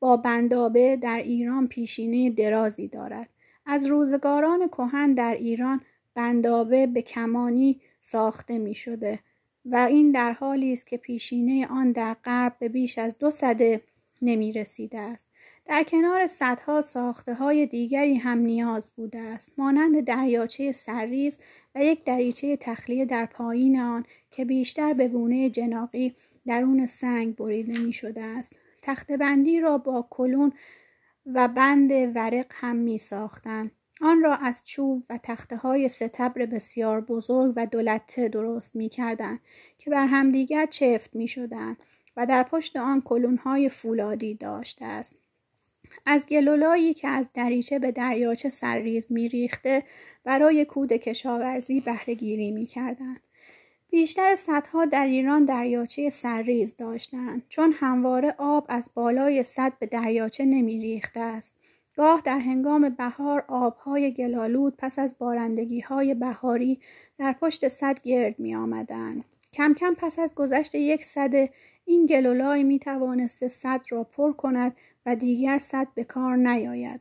با 0.00 0.16
بندابه 0.16 0.96
در 0.96 1.18
ایران 1.18 1.68
پیشینه 1.68 2.30
درازی 2.30 2.88
دارد. 2.88 3.28
از 3.66 3.86
روزگاران 3.86 4.68
کهن 4.68 5.14
در 5.14 5.34
ایران 5.34 5.80
بندابه 6.14 6.86
به 6.86 7.02
کمانی 7.02 7.80
ساخته 8.00 8.58
می 8.58 8.74
شده 8.74 9.18
و 9.64 9.76
این 9.76 10.12
در 10.12 10.32
حالی 10.32 10.72
است 10.72 10.86
که 10.86 10.96
پیشینه 10.96 11.66
آن 11.66 11.92
در 11.92 12.14
غرب 12.14 12.56
به 12.58 12.68
بیش 12.68 12.98
از 12.98 13.18
دو 13.18 13.30
صده 13.30 13.80
نمی 14.22 14.52
رسیده 14.52 14.98
است. 14.98 15.33
در 15.66 15.82
کنار 15.82 16.26
صدها 16.26 16.80
ساخته 16.80 17.34
های 17.34 17.66
دیگری 17.66 18.14
هم 18.14 18.38
نیاز 18.38 18.90
بوده 18.96 19.18
است 19.18 19.58
مانند 19.58 20.04
دریاچه 20.04 20.72
سرریز 20.72 21.38
و 21.74 21.84
یک 21.84 22.04
دریچه 22.04 22.56
تخلیه 22.56 23.04
در 23.04 23.26
پایین 23.26 23.80
آن 23.80 24.04
که 24.30 24.44
بیشتر 24.44 24.92
به 24.92 25.08
گونه 25.08 25.50
جناقی 25.50 26.14
درون 26.46 26.86
سنگ 26.86 27.36
بریده 27.36 27.78
می 27.78 27.92
شده 27.92 28.22
است 28.22 28.56
تخت 28.82 29.12
بندی 29.12 29.60
را 29.60 29.78
با 29.78 30.06
کلون 30.10 30.52
و 31.26 31.48
بند 31.48 31.90
ورق 32.16 32.46
هم 32.50 32.76
می 32.76 32.98
ساختن. 32.98 33.70
آن 34.00 34.22
را 34.22 34.34
از 34.34 34.62
چوب 34.64 35.04
و 35.10 35.18
تخته 35.22 35.56
های 35.56 35.88
ستبر 35.88 36.46
بسیار 36.46 37.00
بزرگ 37.00 37.52
و 37.56 37.66
دولته 37.66 38.28
درست 38.28 38.76
می 38.76 38.88
کردن 38.88 39.38
که 39.78 39.90
بر 39.90 40.06
همدیگر 40.06 40.66
چفت 40.66 41.16
می 41.16 41.28
شدن 41.28 41.76
و 42.16 42.26
در 42.26 42.42
پشت 42.42 42.76
آن 42.76 43.00
کلون 43.00 43.36
های 43.36 43.68
فولادی 43.68 44.34
داشته 44.34 44.84
است. 44.84 45.23
از 46.06 46.26
گلولایی 46.26 46.94
که 46.94 47.08
از 47.08 47.28
دریچه 47.34 47.78
به 47.78 47.92
دریاچه 47.92 48.48
سرریز 48.48 49.12
میریخته 49.12 49.82
برای 50.24 50.64
کود 50.64 50.92
کشاورزی 50.92 51.80
بهرهگیری 51.80 52.50
می‌کردند 52.50 53.20
بیشتر 53.90 54.34
صدها 54.34 54.84
در 54.84 55.06
ایران 55.06 55.44
دریاچه 55.44 56.10
سرریز 56.10 56.76
داشتند 56.76 57.42
چون 57.48 57.72
همواره 57.72 58.34
آب 58.38 58.66
از 58.68 58.90
بالای 58.94 59.42
صد 59.42 59.72
به 59.78 59.86
دریاچه 59.86 60.44
نمیریخته 60.44 61.20
است 61.20 61.54
گاه 61.96 62.22
در 62.24 62.38
هنگام 62.38 62.88
بهار 62.88 63.44
آبهای 63.48 64.12
گلالود 64.12 64.74
پس 64.78 64.98
از 64.98 65.18
بارندگی 65.18 65.80
های 65.80 66.14
بهاری 66.14 66.80
در 67.18 67.32
پشت 67.32 67.68
صد 67.68 68.00
گرد 68.02 68.38
می 68.38 68.54
آمدن. 68.54 69.24
کم 69.52 69.74
کم 69.74 69.94
پس 69.94 70.18
از 70.18 70.34
گذشت 70.34 70.74
یک 70.74 71.04
صده 71.04 71.50
این 71.84 72.06
گلولای 72.06 72.62
می 72.62 72.78
توانست 72.78 73.48
صد 73.48 73.80
را 73.90 74.04
پر 74.04 74.32
کند 74.32 74.76
و 75.06 75.16
دیگر 75.16 75.58
صد 75.58 75.88
به 75.94 76.04
کار 76.04 76.36
نیاید. 76.36 77.00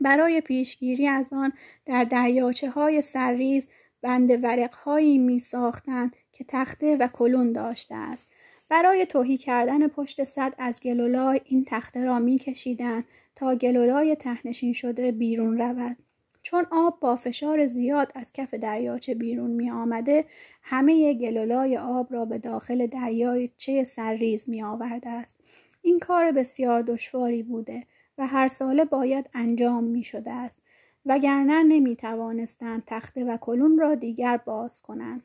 برای 0.00 0.40
پیشگیری 0.40 1.06
از 1.06 1.32
آن 1.32 1.52
در 1.86 2.04
دریاچه 2.04 2.70
های 2.70 3.02
سرریز 3.02 3.68
بند 4.02 4.44
ورق 4.44 4.74
هایی 4.74 5.18
می 5.18 5.38
ساختند 5.38 6.16
که 6.32 6.44
تخته 6.48 6.96
و 6.96 7.08
کلون 7.08 7.52
داشته 7.52 7.94
است. 7.94 8.28
برای 8.68 9.06
توهی 9.06 9.36
کردن 9.36 9.88
پشت 9.88 10.24
صد 10.24 10.54
از 10.58 10.80
گلولای 10.80 11.40
این 11.44 11.64
تخته 11.64 12.04
را 12.04 12.18
می 12.18 12.38
کشیدن 12.38 13.04
تا 13.36 13.54
گلولای 13.54 14.16
تهنشین 14.16 14.72
شده 14.72 15.12
بیرون 15.12 15.58
رود. 15.58 15.96
چون 16.42 16.66
آب 16.70 17.00
با 17.00 17.16
فشار 17.16 17.66
زیاد 17.66 18.12
از 18.14 18.32
کف 18.32 18.54
دریاچه 18.54 19.14
بیرون 19.14 19.50
می 19.50 19.70
آمده 19.70 20.24
همه 20.62 21.14
گلولای 21.14 21.76
آب 21.78 22.12
را 22.12 22.24
به 22.24 22.38
داخل 22.38 22.86
دریاچه 22.86 23.84
سرریز 23.84 24.48
می 24.48 24.62
آورده 24.62 25.10
است. 25.10 25.40
این 25.82 25.98
کار 25.98 26.32
بسیار 26.32 26.82
دشواری 26.82 27.42
بوده 27.42 27.82
و 28.18 28.26
هر 28.26 28.48
ساله 28.48 28.84
باید 28.84 29.30
انجام 29.34 29.84
می 29.84 30.04
شده 30.04 30.30
است 30.30 30.58
وگرنه 31.06 31.62
نمی 31.62 31.96
توانستند 31.96 32.82
تخته 32.86 33.24
و 33.24 33.36
کلون 33.36 33.78
را 33.78 33.94
دیگر 33.94 34.36
باز 34.36 34.82
کنند. 34.82 35.22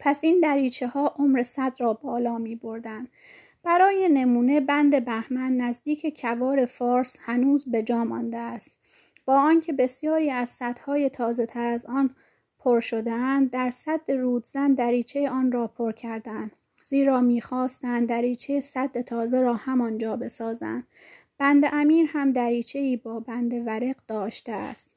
پس 0.00 0.24
این 0.24 0.40
دریچه 0.40 0.86
ها 0.86 1.14
عمر 1.18 1.42
صد 1.42 1.76
را 1.78 1.92
بالا 1.92 2.38
می 2.38 2.56
بردن. 2.56 3.08
برای 3.62 4.08
نمونه 4.08 4.60
بند 4.60 5.04
بهمن 5.04 5.56
نزدیک 5.56 6.20
کوار 6.20 6.66
فارس 6.66 7.16
هنوز 7.20 7.64
به 7.70 7.82
جا 7.82 8.04
مانده 8.04 8.38
است. 8.38 8.70
با 9.24 9.40
آنکه 9.40 9.72
بسیاری 9.72 10.30
از 10.30 10.48
سدهای 10.48 11.08
تازه 11.08 11.46
تر 11.46 11.66
از 11.66 11.86
آن 11.86 12.14
پر 12.58 12.80
شدهاند 12.80 13.50
در 13.50 13.70
صد 13.70 14.10
رودزن 14.12 14.74
دریچه 14.74 15.30
آن 15.30 15.52
را 15.52 15.66
پر 15.66 15.92
کردند 15.92 16.52
زیرا 16.88 17.20
می‌خواستند 17.20 18.08
دریچه 18.08 18.60
صد 18.60 19.00
تازه 19.00 19.40
را 19.40 19.54
همانجا 19.54 20.16
بسازند. 20.16 20.86
بند 21.38 21.64
امیر 21.72 22.10
هم 22.12 22.32
دریچه 22.32 22.78
ای 22.78 22.96
با 22.96 23.20
بند 23.20 23.52
ورق 23.66 23.96
داشته 24.06 24.52
است. 24.52 24.90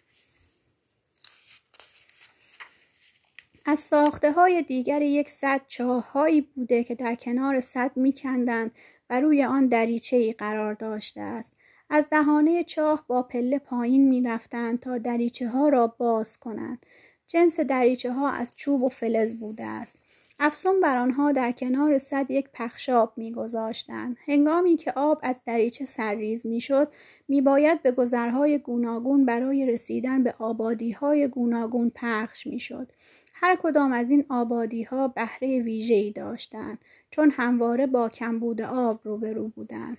از 3.65 3.79
ساخته 3.79 4.31
های 4.31 4.61
دیگر 4.61 5.01
یک 5.01 5.29
صد 5.29 5.61
چاههایی 5.67 6.41
بوده 6.41 6.83
که 6.83 6.95
در 6.95 7.15
کنار 7.15 7.61
صد 7.61 7.91
میکندند 7.97 8.71
و 9.09 9.19
روی 9.19 9.43
آن 9.43 9.67
دریچه 9.67 10.17
ای 10.17 10.33
قرار 10.33 10.73
داشته 10.73 11.21
است. 11.21 11.55
از 11.89 12.05
دهانه 12.11 12.63
چاه 12.63 13.05
با 13.07 13.23
پله 13.23 13.59
پایین 13.59 14.07
می‌رفتند 14.07 14.79
تا 14.79 14.97
دریچه 14.97 15.49
ها 15.49 15.69
را 15.69 15.87
باز 15.87 16.37
کنند. 16.37 16.85
جنس 17.27 17.59
دریچه 17.59 18.11
ها 18.11 18.29
از 18.29 18.55
چوب 18.55 18.83
و 18.83 18.89
فلز 18.89 19.35
بوده 19.35 19.65
است. 19.65 19.97
افسون 20.43 20.79
بر 20.79 20.97
آنها 20.97 21.31
در 21.31 21.51
کنار 21.51 21.97
صد 21.97 22.31
یک 22.31 22.49
پخشاب 22.53 23.13
میگذاشتند. 23.17 24.17
هنگامی 24.27 24.77
که 24.77 24.91
آب 24.95 25.19
از 25.23 25.41
دریچه 25.45 25.85
سرریز 25.85 26.47
می‌شد 26.47 26.91
میباید 27.27 27.81
به 27.81 27.91
گذرهای 27.91 28.57
گوناگون 28.57 29.25
برای 29.25 29.65
رسیدن 29.65 30.23
به 30.23 30.33
آبادیهای 30.39 31.27
گوناگون 31.27 31.91
پخش 31.95 32.47
می‌شد. 32.47 32.91
هر 33.33 33.55
کدام 33.63 33.91
از 33.91 34.11
این 34.11 34.25
آبادی 34.29 34.83
ها 34.83 35.07
بهره 35.07 35.59
ویژه‌ای 35.59 36.11
داشتند 36.11 36.79
چون 37.09 37.31
همواره 37.31 37.87
با 37.87 38.09
کمبود 38.09 38.61
آب 38.61 38.99
روبرو 39.03 39.47
بودند. 39.47 39.97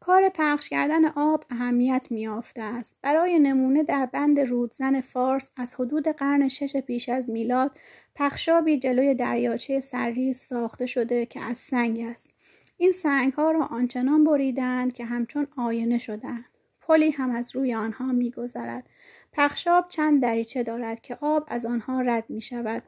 کار 0.00 0.28
پخش 0.28 0.68
کردن 0.68 1.04
آب 1.04 1.44
اهمیت 1.50 2.06
میافته 2.10 2.62
است. 2.62 2.98
برای 3.02 3.38
نمونه 3.38 3.82
در 3.82 4.06
بند 4.06 4.40
رودزن 4.40 5.00
فارس 5.00 5.50
از 5.56 5.74
حدود 5.74 6.08
قرن 6.08 6.48
شش 6.48 6.76
پیش 6.76 7.08
از 7.08 7.30
میلاد 7.30 7.70
پخشابی 8.16 8.78
جلوی 8.78 9.14
دریاچه 9.14 9.80
سرریز 9.80 10.38
ساخته 10.38 10.86
شده 10.86 11.26
که 11.26 11.40
از 11.40 11.58
سنگ 11.58 12.00
است. 12.00 12.30
این 12.76 12.92
سنگ 12.92 13.32
ها 13.32 13.50
را 13.50 13.64
آنچنان 13.64 14.24
بریدند 14.24 14.92
که 14.92 15.04
همچون 15.04 15.46
آینه 15.56 15.98
شدند 15.98 16.44
پلی 16.80 17.10
هم 17.10 17.30
از 17.30 17.56
روی 17.56 17.74
آنها 17.74 18.12
میگذرد. 18.12 18.86
پخشاب 19.32 19.88
چند 19.88 20.22
دریچه 20.22 20.62
دارد 20.62 21.00
که 21.00 21.18
آب 21.20 21.44
از 21.48 21.66
آنها 21.66 22.00
رد 22.00 22.24
می 22.28 22.40
شود 22.40 22.82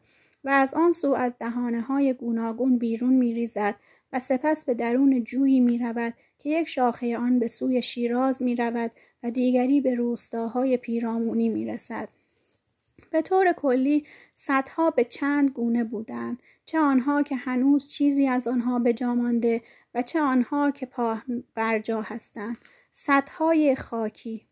و 0.44 0.48
از 0.48 0.74
آن 0.74 0.92
سو 0.92 1.12
از 1.12 1.34
دهانه 1.40 1.80
های 1.80 2.12
گوناگون 2.12 2.78
بیرون 2.78 3.14
می 3.14 3.34
ریزد 3.34 3.74
و 4.12 4.18
سپس 4.18 4.64
به 4.64 4.74
درون 4.74 5.24
جویی 5.24 5.60
می 5.60 5.78
رود 5.78 6.14
که 6.38 6.50
یک 6.50 6.68
شاخه 6.68 7.18
آن 7.18 7.38
به 7.38 7.48
سوی 7.48 7.82
شیراز 7.82 8.42
می 8.42 8.56
رود 8.56 8.90
و 9.22 9.30
دیگری 9.30 9.80
به 9.80 9.94
روستاهای 9.94 10.76
پیرامونی 10.76 11.48
می 11.48 11.66
رسد. 11.66 12.08
به 13.16 13.22
طور 13.22 13.52
کلی 13.52 14.06
صدها 14.34 14.90
به 14.90 15.04
چند 15.04 15.50
گونه 15.50 15.84
بودند. 15.84 16.42
چه 16.66 16.78
آنها 16.78 17.22
که 17.22 17.36
هنوز 17.36 17.88
چیزی 17.88 18.28
از 18.28 18.46
آنها 18.46 18.78
به 18.78 18.92
جا 18.92 19.14
مانده 19.14 19.62
و 19.94 20.02
چه 20.02 20.20
آنها 20.20 20.70
که 20.70 20.86
پا 20.86 21.18
برجا 21.54 22.02
هستند. 22.02 22.56
صدهای 22.92 23.76
خاکی. 23.76 24.46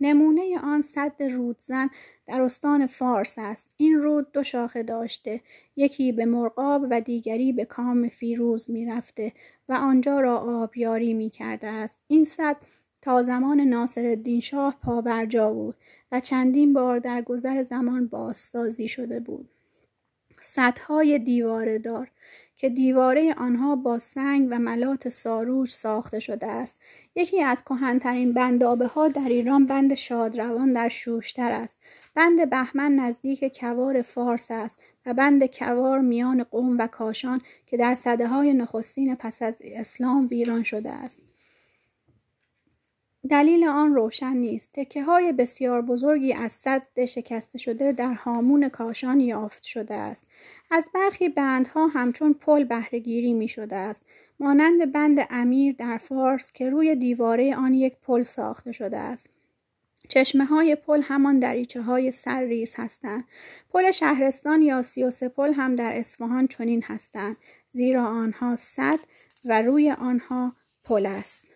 نمونه 0.00 0.58
آن 0.62 0.82
صد 0.82 1.22
رودزن 1.22 1.90
در 2.26 2.42
استان 2.42 2.86
فارس 2.86 3.34
است. 3.38 3.70
این 3.76 3.94
رود 3.94 4.32
دو 4.32 4.42
شاخه 4.42 4.82
داشته. 4.82 5.40
یکی 5.76 6.12
به 6.12 6.24
مرغاب 6.24 6.86
و 6.90 7.00
دیگری 7.00 7.52
به 7.52 7.64
کام 7.64 8.08
فیروز 8.08 8.70
می‌رفته 8.70 9.32
و 9.68 9.72
آنجا 9.72 10.20
را 10.20 10.38
آبیاری 10.38 11.14
می 11.14 11.30
کرده 11.30 11.66
است. 11.66 12.00
این 12.08 12.24
صد 12.24 12.56
تا 13.02 13.22
زمان 13.22 13.60
ناصرالدین 13.60 14.40
شاه 14.40 14.76
پابرجا 14.82 15.52
بود. 15.52 15.74
و 16.12 16.20
چندین 16.20 16.72
بار 16.72 16.98
در 16.98 17.22
گذر 17.22 17.62
زمان 17.62 18.06
بازسازی 18.06 18.88
شده 18.88 19.20
بود. 19.20 19.48
صدهای 20.42 21.18
دیواره 21.18 21.78
دار 21.78 22.10
که 22.58 22.68
دیواره 22.68 23.34
آنها 23.34 23.76
با 23.76 23.98
سنگ 23.98 24.48
و 24.50 24.58
ملات 24.58 25.08
ساروج 25.08 25.70
ساخته 25.70 26.18
شده 26.18 26.46
است 26.46 26.76
یکی 27.14 27.42
از 27.42 27.64
کهنترین 27.64 28.32
بندابه 28.32 28.86
ها 28.86 29.08
در 29.08 29.28
ایران 29.28 29.66
بند 29.66 29.94
شادروان 29.94 30.72
در 30.72 30.88
شوشتر 30.88 31.52
است. 31.52 31.80
بند 32.14 32.50
بهمن 32.50 32.94
نزدیک 32.94 33.58
کوار 33.60 34.02
فارس 34.02 34.50
است 34.50 34.80
و 35.06 35.14
بند 35.14 35.46
کوار 35.46 36.00
میان 36.00 36.42
قوم 36.42 36.78
و 36.78 36.86
کاشان 36.86 37.40
که 37.66 37.76
در 37.76 37.94
صده 37.94 38.28
های 38.28 38.54
نخستین 38.54 39.14
پس 39.14 39.42
از 39.42 39.56
اسلام 39.60 40.28
ویران 40.30 40.62
شده 40.62 40.90
است. 40.90 41.20
دلیل 43.30 43.64
آن 43.64 43.94
روشن 43.94 44.36
نیست. 44.36 44.70
تکه 44.72 45.02
های 45.02 45.32
بسیار 45.32 45.82
بزرگی 45.82 46.32
از 46.32 46.52
صد 46.52 47.04
شکسته 47.04 47.58
شده 47.58 47.92
در 47.92 48.12
هامون 48.12 48.68
کاشان 48.68 49.20
یافت 49.20 49.62
شده 49.62 49.94
است. 49.94 50.26
از 50.70 50.84
برخی 50.94 51.28
بندها 51.28 51.86
همچون 51.86 52.32
پل 52.32 52.64
بهرهگیری 52.64 53.34
می 53.34 53.48
شده 53.48 53.76
است. 53.76 54.02
مانند 54.40 54.92
بند 54.92 55.26
امیر 55.30 55.74
در 55.78 55.98
فارس 55.98 56.52
که 56.52 56.70
روی 56.70 56.96
دیواره 56.96 57.56
آن 57.56 57.74
یک 57.74 57.96
پل 58.02 58.22
ساخته 58.22 58.72
شده 58.72 58.98
است. 58.98 59.30
چشمه 60.08 60.44
های 60.44 60.74
پل 60.74 61.00
همان 61.02 61.38
دریچه 61.38 61.82
های 61.82 62.12
سرریز 62.12 62.74
هستند. 62.76 63.24
پل 63.72 63.90
شهرستان 63.90 64.62
یا 64.62 64.82
سیوسه 64.82 65.28
پل 65.28 65.52
هم 65.52 65.76
در 65.76 65.98
اصفهان 65.98 66.46
چنین 66.46 66.82
هستند. 66.82 67.36
زیرا 67.70 68.04
آنها 68.04 68.56
صد 68.56 68.98
و 69.44 69.62
روی 69.62 69.90
آنها 69.90 70.52
پل 70.84 71.06
است. 71.06 71.47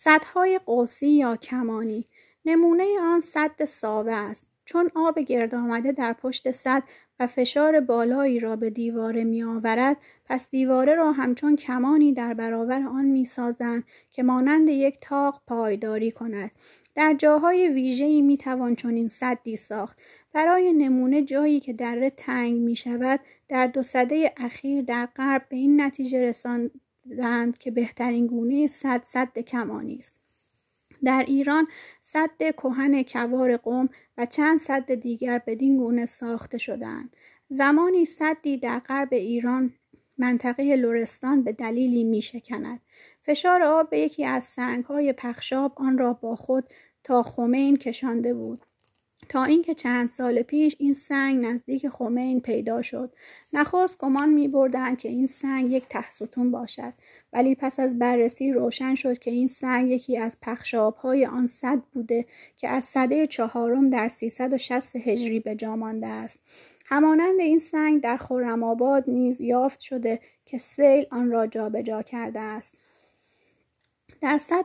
صدهای 0.00 0.60
قوسی 0.66 1.10
یا 1.10 1.36
کمانی. 1.36 2.06
نمونه 2.44 2.84
آن 3.00 3.20
صد 3.20 3.64
ساوه 3.64 4.12
است. 4.12 4.46
چون 4.64 4.90
آب 4.94 5.18
گرد 5.18 5.54
آمده 5.54 5.92
در 5.92 6.12
پشت 6.12 6.50
صد 6.50 6.82
و 7.20 7.26
فشار 7.26 7.80
بالایی 7.80 8.40
را 8.40 8.56
به 8.56 8.70
دیواره 8.70 9.24
می 9.24 9.42
آورد 9.42 9.96
پس 10.24 10.50
دیواره 10.50 10.94
را 10.94 11.12
همچون 11.12 11.56
کمانی 11.56 12.12
در 12.12 12.34
برابر 12.34 12.82
آن 12.82 13.04
می 13.04 13.24
سازند 13.24 13.84
که 14.12 14.22
مانند 14.22 14.68
یک 14.68 14.98
تاق 15.00 15.42
پایداری 15.46 16.10
کند. 16.10 16.50
در 16.94 17.14
جاهای 17.18 17.68
ویژه‌ای 17.68 18.22
می 18.22 18.36
توان 18.36 18.74
چنین 18.74 19.08
صدی 19.08 19.56
ساخت. 19.56 19.98
برای 20.32 20.72
نمونه 20.72 21.22
جایی 21.22 21.60
که 21.60 21.72
دره 21.72 22.10
تنگ 22.10 22.60
می 22.60 22.76
شود 22.76 23.20
در 23.48 23.66
دو 23.66 23.82
سده 23.82 24.32
اخیر 24.36 24.82
در 24.82 25.06
غرب 25.06 25.46
به 25.48 25.56
این 25.56 25.80
نتیجه 25.80 26.22
رسان 26.22 26.70
دند 27.16 27.58
که 27.58 27.70
بهترین 27.70 28.26
گونه 28.26 28.66
صد 28.66 29.04
صد 29.04 29.38
کمانی 29.38 29.96
است 29.96 30.14
در 31.04 31.24
ایران 31.28 31.66
صد 32.02 32.30
کهن 32.38 33.02
کوار 33.02 33.56
قوم 33.56 33.88
و 34.18 34.26
چند 34.26 34.58
صد 34.60 34.94
دیگر 34.94 35.42
بدین 35.46 35.76
گونه 35.76 36.06
ساخته 36.06 36.58
شدند 36.58 37.16
زمانی 37.48 38.04
صدی 38.04 38.58
در 38.58 38.78
غرب 38.78 39.08
ایران 39.12 39.72
منطقه 40.18 40.76
لرستان 40.76 41.42
به 41.42 41.52
دلیلی 41.52 42.04
می 42.04 42.22
شکند. 42.22 42.80
فشار 43.20 43.62
آب 43.62 43.90
به 43.90 43.98
یکی 43.98 44.24
از 44.24 44.44
سنگهای 44.44 45.12
پخشاب 45.12 45.72
آن 45.76 45.98
را 45.98 46.12
با 46.12 46.36
خود 46.36 46.64
تا 47.04 47.22
خمین 47.22 47.76
کشانده 47.76 48.34
بود. 48.34 48.60
تا 49.28 49.44
اینکه 49.44 49.74
چند 49.74 50.08
سال 50.08 50.42
پیش 50.42 50.76
این 50.78 50.94
سنگ 50.94 51.46
نزدیک 51.46 51.88
خمین 51.88 52.40
پیدا 52.40 52.82
شد. 52.82 53.12
نخست 53.52 53.98
گمان 53.98 54.28
می 54.28 54.48
بردن 54.48 54.94
که 54.94 55.08
این 55.08 55.26
سنگ 55.26 55.72
یک 55.72 55.84
تحستون 55.88 56.50
باشد 56.50 56.92
ولی 57.32 57.54
پس 57.54 57.80
از 57.80 57.98
بررسی 57.98 58.52
روشن 58.52 58.94
شد 58.94 59.18
که 59.18 59.30
این 59.30 59.48
سنگ 59.48 59.90
یکی 59.90 60.18
از 60.18 60.36
های 61.02 61.26
آن 61.26 61.46
صد 61.46 61.78
بوده 61.78 62.26
که 62.56 62.68
از 62.68 62.84
صده 62.84 63.26
چهارم 63.26 63.90
در 63.90 64.08
360 64.08 64.96
هجری 64.96 65.40
به 65.40 65.54
جا 65.54 65.76
مانده 65.76 66.06
است. 66.06 66.40
همانند 66.84 67.40
این 67.40 67.58
سنگ 67.58 68.00
در 68.00 68.16
خرم 68.16 68.76
نیز 69.06 69.40
یافت 69.40 69.80
شده 69.80 70.20
که 70.46 70.58
سیل 70.58 71.06
آن 71.10 71.30
را 71.30 71.46
جابجا 71.46 71.82
جا 71.82 72.02
کرده 72.02 72.40
است. 72.40 72.76
در 74.20 74.38
صد 74.38 74.64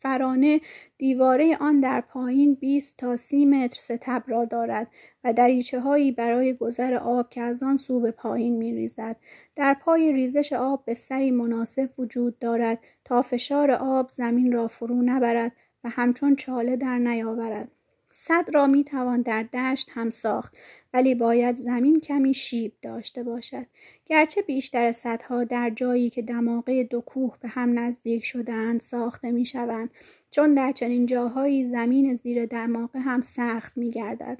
فرانه 0.00 0.60
دیواره 0.98 1.56
آن 1.56 1.80
در 1.80 2.00
پایین 2.00 2.54
20 2.54 2.96
تا 2.96 3.16
30 3.16 3.46
متر 3.46 3.80
ستب 3.80 4.22
را 4.26 4.44
دارد 4.44 4.88
و 5.24 5.32
دریچه 5.32 5.80
هایی 5.80 6.12
برای 6.12 6.54
گذر 6.54 6.94
آب 6.94 7.30
که 7.30 7.40
از 7.40 7.62
آن 7.62 7.76
سو 7.76 8.00
به 8.00 8.10
پایین 8.10 8.56
می 8.56 8.72
ریزد. 8.72 9.16
در 9.56 9.74
پای 9.74 10.12
ریزش 10.12 10.52
آب 10.52 10.84
به 10.84 10.94
سری 10.94 11.30
مناسب 11.30 11.90
وجود 11.98 12.38
دارد 12.38 12.78
تا 13.04 13.22
فشار 13.22 13.70
آب 13.70 14.10
زمین 14.10 14.52
را 14.52 14.68
فرو 14.68 15.02
نبرد 15.02 15.52
و 15.84 15.88
همچون 15.88 16.36
چاله 16.36 16.76
در 16.76 16.98
نیاورد. 16.98 17.77
صد 18.20 18.44
را 18.54 18.66
می 18.66 18.84
توان 18.84 19.22
در 19.22 19.42
دشت 19.42 19.90
هم 19.92 20.10
ساخت 20.10 20.54
ولی 20.94 21.14
باید 21.14 21.56
زمین 21.56 22.00
کمی 22.00 22.34
شیب 22.34 22.72
داشته 22.82 23.22
باشد 23.22 23.66
گرچه 24.06 24.42
بیشتر 24.42 24.92
صدها 24.92 25.44
در 25.44 25.70
جایی 25.70 26.10
که 26.10 26.22
دماغه 26.22 26.84
دو 26.84 27.00
کوه 27.00 27.36
به 27.40 27.48
هم 27.48 27.78
نزدیک 27.78 28.24
شدهاند 28.24 28.80
ساخته 28.80 29.30
می 29.30 29.46
شوند 29.46 29.90
چون 30.30 30.54
در 30.54 30.72
چنین 30.72 31.06
جاهایی 31.06 31.64
زمین 31.64 32.14
زیر 32.14 32.46
دماغه 32.46 33.00
هم 33.00 33.22
سخت 33.22 33.76
می 33.76 33.90
گردد. 33.90 34.38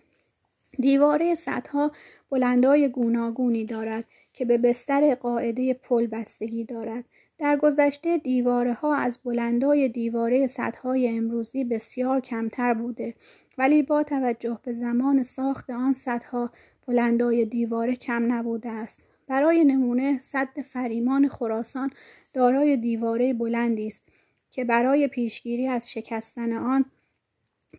دیواره 0.79 1.35
صدها 1.35 1.93
بلندای 2.31 2.89
گوناگونی 2.89 3.65
دارد 3.65 4.05
که 4.33 4.45
به 4.45 4.59
بستر 4.59 5.15
قاعده 5.15 5.75
پل 5.75 6.07
بستگی 6.07 6.65
دارد. 6.65 7.05
در 7.39 7.57
گذشته 7.57 8.19
دیواره 8.19 8.73
ها 8.73 8.95
از 8.95 9.19
بلندای 9.25 9.89
دیواره 9.89 10.47
صدهای 10.47 11.09
امروزی 11.09 11.65
بسیار 11.65 12.21
کمتر 12.21 12.75
بوده 12.75 13.15
ولی 13.59 13.83
با 13.83 14.03
توجه 14.03 14.59
به 14.63 14.73
زمان 14.73 15.23
ساخت 15.23 15.71
آن 15.71 15.95
صدها 15.95 16.51
بلندای 16.87 17.45
دیواره 17.45 17.97
کم 17.97 18.33
نبوده 18.33 18.69
است. 18.69 19.05
برای 19.27 19.65
نمونه 19.65 20.21
صد 20.21 20.61
فریمان 20.61 21.29
خراسان 21.29 21.91
دارای 22.33 22.77
دیواره 22.77 23.35
بلندی 23.35 23.87
است 23.87 24.09
که 24.51 24.65
برای 24.65 25.09
پیشگیری 25.09 25.67
از 25.67 25.93
شکستن 25.93 26.53
آن 26.53 26.85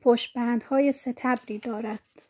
پشتبندهای 0.01 0.91
ستبری 0.91 1.59
دارد. 1.59 2.28